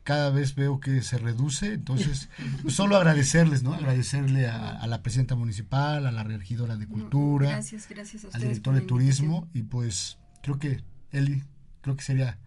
[0.04, 2.28] Cada vez veo que se reduce, entonces
[2.62, 3.72] pues, solo agradecerles, ¿no?
[3.74, 8.40] Agradecerle a, a la presidenta municipal, a la regidora de cultura, Gracias, gracias a al
[8.42, 10.82] director de turismo y pues creo que
[11.12, 11.42] Eli,
[11.82, 12.38] creo que sería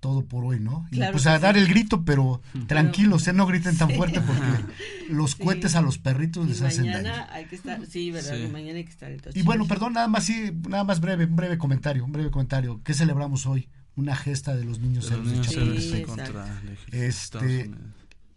[0.00, 0.86] todo por hoy, ¿no?
[0.92, 1.60] Y Claro pues a dar sí.
[1.60, 3.32] el grito, pero tranquilos, ¿eh?
[3.32, 3.94] no griten tan Sí.
[3.96, 4.42] fuerte porque
[5.10, 5.42] los Sí.
[5.42, 6.96] cohetes a los perritos Y les hacen daño.
[6.98, 10.06] mañana hay que estar, sí, verdad, y mañana hay que estar Y bueno, perdón, nada
[10.08, 12.80] más sí, nada más breve, un breve comentario, un breve comentario.
[12.84, 13.68] ¿Qué celebramos hoy?
[13.98, 16.46] Una gesta de los niños héroes de contra
[16.92, 17.68] Este,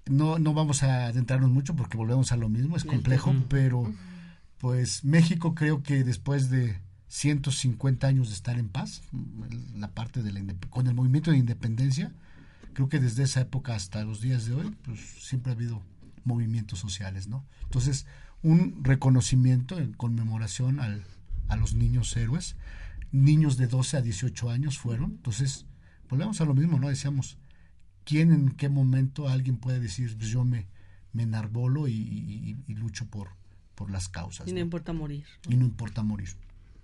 [0.09, 3.93] no, no vamos a adentrarnos mucho porque volvemos a lo mismo, es complejo, pero
[4.57, 9.03] pues México creo que después de 150 años de estar en paz,
[9.75, 10.41] la parte de la
[10.71, 12.11] con el movimiento de independencia,
[12.73, 15.83] creo que desde esa época hasta los días de hoy, pues siempre ha habido
[16.23, 17.45] movimientos sociales, ¿no?
[17.63, 18.07] Entonces,
[18.41, 21.03] un reconocimiento en conmemoración al,
[21.49, 22.55] a los niños héroes,
[23.11, 25.65] niños de 12 a 18 años fueron, entonces,
[26.09, 26.89] volvemos a lo mismo, ¿no?
[26.89, 27.37] Decíamos,
[28.05, 30.67] ¿quién en qué momento alguien puede decir, pues yo me,
[31.13, 33.29] me enarbolo y, y- y lucho por,
[33.75, 34.47] por las causas?
[34.47, 34.61] Y no ¿no?
[34.61, 35.25] importa morir.
[35.49, 36.29] Y no importa morir.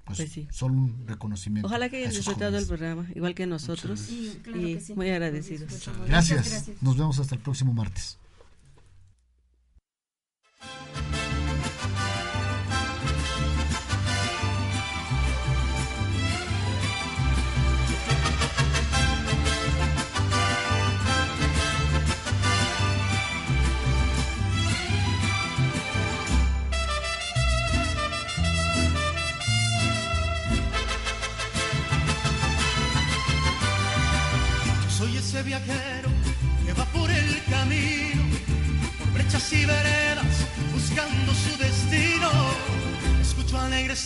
[0.05, 0.47] Pues, Pues sí.
[0.51, 1.67] solo un reconocimiento.
[1.67, 3.99] Ojalá que hayan disfrutado el programa, igual que nosotros.
[3.99, 4.93] Sí, claro y que sí.
[4.93, 5.89] muy agradecidos.
[6.07, 6.69] Gracias.
[6.81, 8.17] Nos vemos hasta el próximo martes.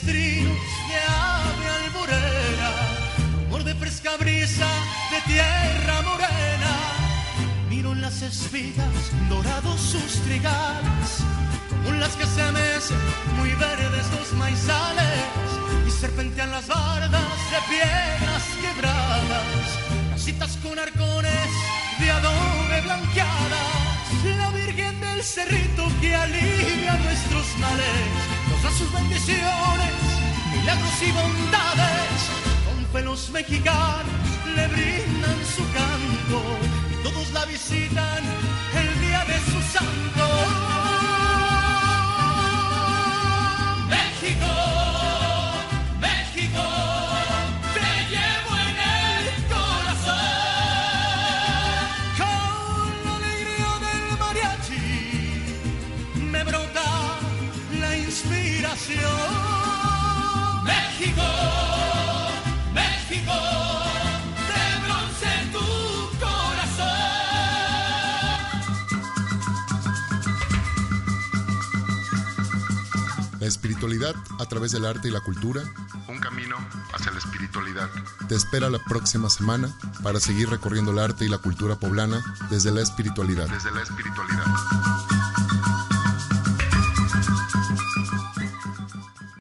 [0.06, 0.58] Trinos
[0.90, 2.72] de ave alborera,
[3.36, 4.68] rumor de fresca brisa
[5.12, 6.74] de tierra morena.
[7.70, 11.10] Miro las espigas dorados sus trigales,
[11.84, 12.98] como las que se mecen
[13.38, 15.22] muy verdes los maizales,
[15.88, 19.68] y serpentean las bardas de piedras quebradas,
[20.12, 21.50] casitas con arcones
[22.00, 26.51] de adobe blanqueadas, la Virgen del Cerrito que alivia
[29.02, 29.94] bendiciones,
[30.52, 32.30] milagros y bondades,
[32.66, 34.06] con pelos mexicanos
[34.56, 36.42] le brindan su canto,
[36.92, 38.24] y todos la visitan
[38.76, 40.31] el día de su santo.
[73.82, 75.64] Espiritualidad a través del arte y la cultura
[76.08, 76.56] Un camino
[76.94, 77.90] hacia la espiritualidad.
[78.28, 79.74] te espera la próxima semana
[80.04, 82.22] para seguir recorriendo el arte y la cultura poblana
[82.52, 83.48] desde la espiritualidad.
[83.50, 84.91] Desde la espiritualidad.